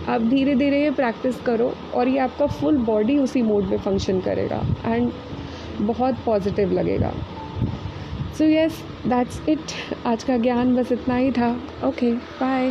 आप 0.09 0.21
धीरे 0.21 0.55
धीरे 0.55 0.83
ये 0.83 0.91
प्रैक्टिस 0.91 1.41
करो 1.41 1.73
और 1.95 2.09
ये 2.09 2.19
आपका 2.19 2.47
फुल 2.47 2.77
बॉडी 2.87 3.19
उसी 3.19 3.43
मोड 3.43 3.65
में 3.65 3.79
फ़ंक्शन 3.79 4.21
करेगा 4.21 4.61
एंड 4.87 5.11
बहुत 5.81 6.17
पॉजिटिव 6.27 6.73
लगेगा। 6.73 7.13
सो 8.39 8.45
यस 8.45 8.83
दैट्स 9.07 9.49
इट 9.49 9.73
आज 10.07 10.25
का 10.25 10.37
ज्ञान 10.39 10.75
बस 10.77 10.93
इतना 10.93 11.17
ही 11.17 11.31
था. 11.33 11.51
Okay 11.85 12.13
bye 12.13 12.71